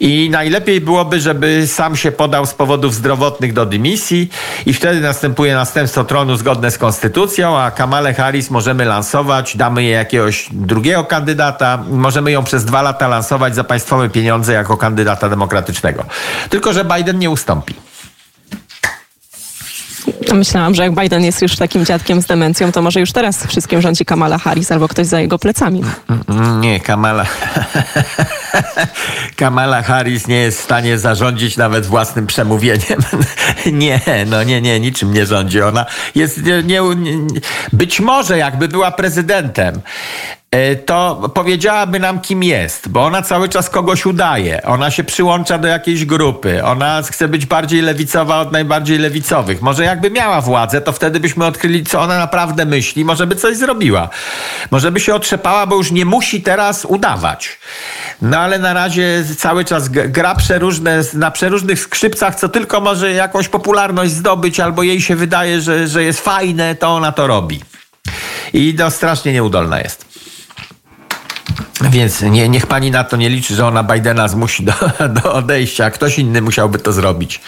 I 0.00 0.30
najlepiej 0.30 0.80
byłoby, 0.80 1.20
żeby 1.20 1.66
sam 1.66 1.96
się 1.96 2.12
podał 2.12 2.46
z 2.46 2.54
powodów 2.54 2.94
zdrowotnych 2.94 3.52
do 3.52 3.66
dymisji 3.66 4.30
i 4.66 4.72
wtedy 4.72 5.00
następuje 5.00 5.54
następstwo 5.54 6.04
tronu 6.04 6.36
zgodne 6.36 6.70
z 6.70 6.78
konstytucją, 6.78 7.58
a 7.58 7.70
Kamale 7.70 8.14
Harris 8.14 8.50
możemy 8.50 8.84
lansować, 8.84 9.56
damy 9.56 9.82
jej 9.82 9.92
jakiegoś 9.92 10.48
drugiego 10.52 11.04
kandydata, 11.04 11.84
możemy 11.90 12.30
ją 12.30 12.44
przez 12.44 12.64
dwa 12.64 12.82
lata 12.82 13.08
lansować 13.08 13.54
za 13.54 13.64
państwowe 13.64 14.08
pieniądze 14.18 14.52
jako 14.52 14.76
kandydata 14.76 15.28
demokratycznego. 15.28 16.04
Tylko, 16.50 16.72
że 16.72 16.84
Biden 16.84 17.18
nie 17.18 17.30
ustąpi. 17.30 17.74
Myślałam, 20.32 20.74
że 20.74 20.82
jak 20.82 20.94
Biden 20.94 21.24
jest 21.24 21.42
już 21.42 21.56
takim 21.56 21.84
dziadkiem 21.84 22.22
z 22.22 22.26
demencją, 22.26 22.72
to 22.72 22.82
może 22.82 23.00
już 23.00 23.12
teraz 23.12 23.46
wszystkim 23.46 23.80
rządzi 23.80 24.04
Kamala 24.04 24.38
Harris 24.38 24.72
albo 24.72 24.88
ktoś 24.88 25.06
za 25.06 25.20
jego 25.20 25.38
plecami. 25.38 25.82
Mm, 26.28 26.60
Nie, 26.60 26.80
Kamala. 26.80 27.26
Kamala 29.36 29.82
Harris 29.82 30.26
nie 30.26 30.36
jest 30.36 30.60
w 30.60 30.64
stanie 30.64 30.98
zarządzić 30.98 31.56
nawet 31.56 31.86
własnym 31.86 32.26
przemówieniem. 32.26 32.98
nie, 33.72 34.00
no 34.26 34.42
nie, 34.42 34.60
nie, 34.60 34.80
niczym 34.80 35.14
nie 35.14 35.26
rządzi. 35.26 35.62
Ona 35.62 35.86
jest 36.14 36.42
nie, 36.42 36.62
nie, 36.62 36.80
nie, 36.96 37.40
być 37.72 38.00
może 38.00 38.38
jakby 38.38 38.68
była 38.68 38.90
prezydentem. 38.90 39.80
E, 40.50 40.76
To 40.76 41.30
powiedziałaby 41.34 42.00
nam, 42.00 42.20
kim 42.20 42.42
jest, 42.42 42.88
bo 42.88 43.04
ona 43.04 43.22
cały 43.22 43.48
czas 43.48 43.70
kogoś 43.70 44.06
udaje. 44.06 44.62
Ona 44.62 44.90
się 44.90 45.04
przyłącza 45.04 45.58
do 45.58 45.68
jakiejś 45.68 46.04
grupy. 46.04 46.64
Ona 46.64 47.02
chce 47.02 47.28
być 47.28 47.46
bardziej 47.46 47.82
lewicowa 47.82 48.40
od 48.40 48.52
najbardziej 48.52 48.98
lewicowych. 48.98 49.62
Może 49.62 49.84
jakby 49.84 50.10
miała 50.10 50.40
władzę, 50.40 50.80
to 50.80 50.92
wtedy 50.92 51.20
byśmy 51.20 51.46
odkryli, 51.46 51.84
co 51.86 52.00
ona 52.00 52.18
naprawdę 52.18 52.64
myśli. 52.64 53.04
Może 53.04 53.26
by 53.26 53.36
coś 53.36 53.56
zrobiła. 53.56 54.08
Może 54.70 54.92
by 54.92 55.00
się 55.00 55.14
otrzepała, 55.14 55.66
bo 55.66 55.76
już 55.76 55.90
nie 55.90 56.04
musi 56.04 56.42
teraz 56.42 56.84
udawać. 56.84 57.58
No 58.22 58.38
ale 58.38 58.58
na 58.58 58.72
razie 58.72 59.24
cały 59.38 59.64
czas 59.64 59.88
gra 59.88 60.34
przeróżne, 60.34 61.02
na 61.14 61.30
przeróżnych 61.30 61.80
skrzypcach, 61.80 62.34
co 62.34 62.48
tylko 62.48 62.80
może 62.80 63.12
jakąś 63.12 63.48
popularność 63.48 64.12
zdobyć, 64.12 64.60
albo 64.60 64.82
jej 64.82 65.00
się 65.00 65.16
wydaje, 65.16 65.60
że, 65.60 65.88
że 65.88 66.04
jest 66.04 66.20
fajne, 66.20 66.74
to 66.74 66.88
ona 66.88 67.12
to 67.12 67.26
robi. 67.26 67.60
I 68.52 68.74
to 68.74 68.90
strasznie 68.90 69.32
nieudolna 69.32 69.80
jest. 69.80 70.27
Więc 71.80 72.22
nie, 72.22 72.48
niech 72.48 72.66
pani 72.66 72.90
na 72.90 73.04
to 73.04 73.16
nie 73.16 73.30
liczy, 73.30 73.54
że 73.54 73.66
ona 73.66 73.82
Bidena 73.82 74.28
zmusi 74.28 74.64
do, 74.64 74.72
do 75.22 75.32
odejścia. 75.32 75.90
Ktoś 75.90 76.18
inny 76.18 76.42
musiałby 76.42 76.78
to 76.78 76.92
zrobić. 76.92 77.40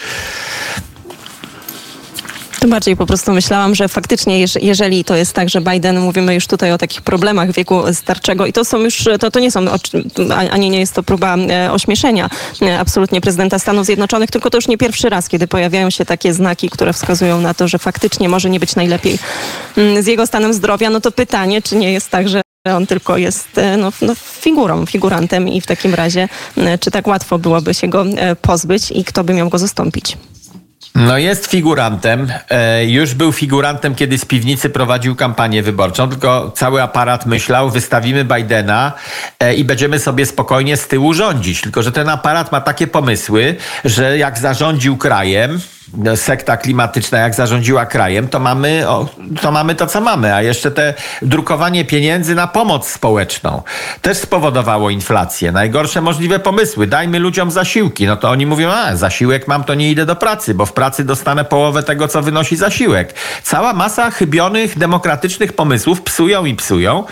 Tym 2.59 2.69
bardziej 2.69 2.95
po 2.97 3.05
prostu 3.05 3.33
myślałam, 3.33 3.75
że 3.75 3.87
faktycznie, 3.87 4.45
jeż- 4.45 4.59
jeżeli 4.61 5.03
to 5.03 5.15
jest 5.15 5.33
tak, 5.33 5.49
że 5.49 5.61
Biden, 5.61 5.99
mówimy 5.99 6.35
już 6.35 6.47
tutaj 6.47 6.71
o 6.71 6.77
takich 6.77 7.01
problemach 7.01 7.51
wieku 7.51 7.83
starczego 7.93 8.45
i 8.45 8.53
to 8.53 8.65
są 8.65 8.79
już, 8.79 9.03
to, 9.19 9.31
to 9.31 9.39
nie 9.39 9.51
są, 9.51 9.65
ani 10.51 10.69
nie 10.69 10.79
jest 10.79 10.93
to 10.93 11.03
próba 11.03 11.37
e, 11.37 11.71
ośmieszenia 11.71 12.29
e, 12.61 12.79
absolutnie 12.79 13.21
prezydenta 13.21 13.59
Stanów 13.59 13.85
Zjednoczonych, 13.85 14.31
tylko 14.31 14.49
to 14.49 14.57
już 14.57 14.67
nie 14.67 14.77
pierwszy 14.77 15.09
raz, 15.09 15.29
kiedy 15.29 15.47
pojawiają 15.47 15.89
się 15.89 16.05
takie 16.05 16.33
znaki, 16.33 16.69
które 16.69 16.93
wskazują 16.93 17.41
na 17.41 17.53
to, 17.53 17.67
że 17.67 17.79
faktycznie 17.79 18.29
może 18.29 18.49
nie 18.49 18.59
być 18.59 18.75
najlepiej 18.75 19.19
mm, 19.77 20.03
z 20.03 20.07
jego 20.07 20.27
stanem 20.27 20.53
zdrowia. 20.53 20.89
No 20.89 21.01
to 21.01 21.11
pytanie, 21.11 21.61
czy 21.61 21.75
nie 21.75 21.91
jest 21.91 22.09
tak, 22.09 22.29
że 22.29 22.41
on 22.65 22.87
tylko 22.87 23.17
jest 23.17 23.57
e, 23.57 23.77
no, 23.77 23.91
no, 24.01 24.15
figurą, 24.15 24.85
figurantem 24.85 25.47
i 25.47 25.61
w 25.61 25.65
takim 25.65 25.93
razie, 25.93 26.29
e, 26.57 26.77
czy 26.77 26.91
tak 26.91 27.07
łatwo 27.07 27.39
byłoby 27.39 27.73
się 27.73 27.87
go 27.87 28.05
e, 28.17 28.35
pozbyć 28.35 28.91
i 28.91 29.03
kto 29.03 29.23
by 29.23 29.33
miał 29.33 29.49
go 29.49 29.57
zastąpić? 29.57 30.17
No 30.95 31.17
jest 31.17 31.45
figurantem. 31.45 32.33
Już 32.87 33.13
był 33.13 33.31
figurantem, 33.31 33.95
kiedy 33.95 34.17
z 34.17 34.25
piwnicy 34.25 34.69
prowadził 34.69 35.15
kampanię 35.15 35.63
wyborczą, 35.63 36.09
tylko 36.09 36.51
cały 36.55 36.81
aparat 36.81 37.25
myślał, 37.25 37.69
wystawimy 37.69 38.25
Bidena 38.25 38.93
i 39.57 39.63
będziemy 39.63 39.99
sobie 39.99 40.25
spokojnie 40.25 40.77
z 40.77 40.87
tyłu 40.87 41.13
rządzić. 41.13 41.61
Tylko, 41.61 41.83
że 41.83 41.91
ten 41.91 42.09
aparat 42.09 42.51
ma 42.51 42.61
takie 42.61 42.87
pomysły, 42.87 43.55
że 43.85 44.17
jak 44.17 44.39
zarządził 44.39 44.97
krajem, 44.97 45.59
sekta 46.15 46.57
klimatyczna 46.57 47.19
jak 47.19 47.35
zarządziła 47.35 47.85
krajem, 47.85 48.27
to 48.27 48.39
mamy, 48.39 48.89
o, 48.89 49.09
to 49.41 49.51
mamy 49.51 49.75
to, 49.75 49.87
co 49.87 50.01
mamy. 50.01 50.35
A 50.35 50.41
jeszcze 50.41 50.71
te 50.71 50.93
drukowanie 51.21 51.85
pieniędzy 51.85 52.35
na 52.35 52.47
pomoc 52.47 52.87
społeczną 52.87 53.61
też 54.01 54.17
spowodowało 54.17 54.89
inflację. 54.89 55.51
Najgorsze 55.51 56.01
możliwe 56.01 56.39
pomysły. 56.39 56.87
Dajmy 56.87 57.19
ludziom 57.19 57.51
zasiłki. 57.51 58.07
No 58.07 58.17
to 58.17 58.29
oni 58.29 58.45
mówią, 58.45 58.69
a 58.69 58.95
zasiłek 58.95 59.47
mam, 59.47 59.63
to 59.63 59.73
nie 59.73 59.91
idę 59.91 60.05
do 60.05 60.15
pracy, 60.15 60.53
bo 60.53 60.65
w 60.65 60.73
pracy 60.73 61.03
dostanę 61.03 61.45
połowę 61.45 61.83
tego, 61.83 62.07
co 62.07 62.21
wynosi 62.21 62.55
zasiłek. 62.55 63.13
Cała 63.43 63.73
masa 63.73 64.11
chybionych, 64.11 64.77
demokratycznych 64.77 65.53
pomysłów 65.53 66.01
psują 66.01 66.45
i 66.45 66.55
psują. 66.55 67.05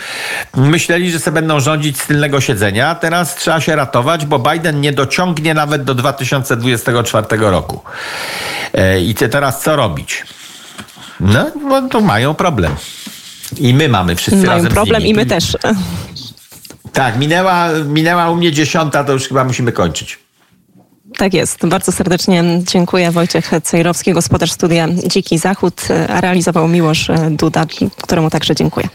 Myśleli, 0.56 1.10
że 1.10 1.20
sobie 1.20 1.34
będą 1.34 1.60
rządzić 1.60 2.00
z 2.00 2.06
tylnego 2.06 2.40
siedzenia, 2.40 2.88
a 2.88 2.94
teraz 2.94 3.34
trzeba 3.34 3.60
się 3.60 3.76
ratować, 3.76 4.26
bo 4.26 4.38
Biden 4.38 4.80
nie 4.80 4.92
dociągnie 4.92 5.54
nawet 5.54 5.84
do 5.84 5.94
2024 5.94 7.26
roku. 7.38 7.80
E, 8.74 9.00
I 9.00 9.14
te 9.14 9.28
teraz 9.28 9.62
co 9.62 9.76
robić? 9.76 10.24
No, 11.20 11.50
bo 11.68 11.88
to 11.88 12.00
mają 12.00 12.34
problem. 12.34 12.74
I 13.58 13.74
my 13.74 13.88
mamy 13.88 14.16
wszyscy 14.16 14.36
Mają 14.36 14.50
razem 14.50 14.72
problem 14.72 15.02
i 15.02 15.14
my 15.14 15.26
też. 15.26 15.56
Tak, 16.92 17.18
minęła, 17.18 17.68
minęła 17.86 18.30
u 18.30 18.36
mnie 18.36 18.52
dziesiąta, 18.52 19.04
to 19.04 19.12
już 19.12 19.28
chyba 19.28 19.44
musimy 19.44 19.72
kończyć. 19.72 20.18
Tak 21.16 21.34
jest. 21.34 21.66
Bardzo 21.66 21.92
serdecznie 21.92 22.44
dziękuję. 22.62 23.10
Wojciech 23.10 23.50
Cejrowski, 23.62 24.12
gospodarz 24.12 24.52
studia 24.52 24.88
Dziki 25.06 25.38
Zachód, 25.38 25.88
a 26.08 26.20
realizował 26.20 26.68
Miłosz 26.68 27.10
Duda, 27.30 27.66
któremu 28.02 28.30
także 28.30 28.54
dziękuję. 28.54 28.88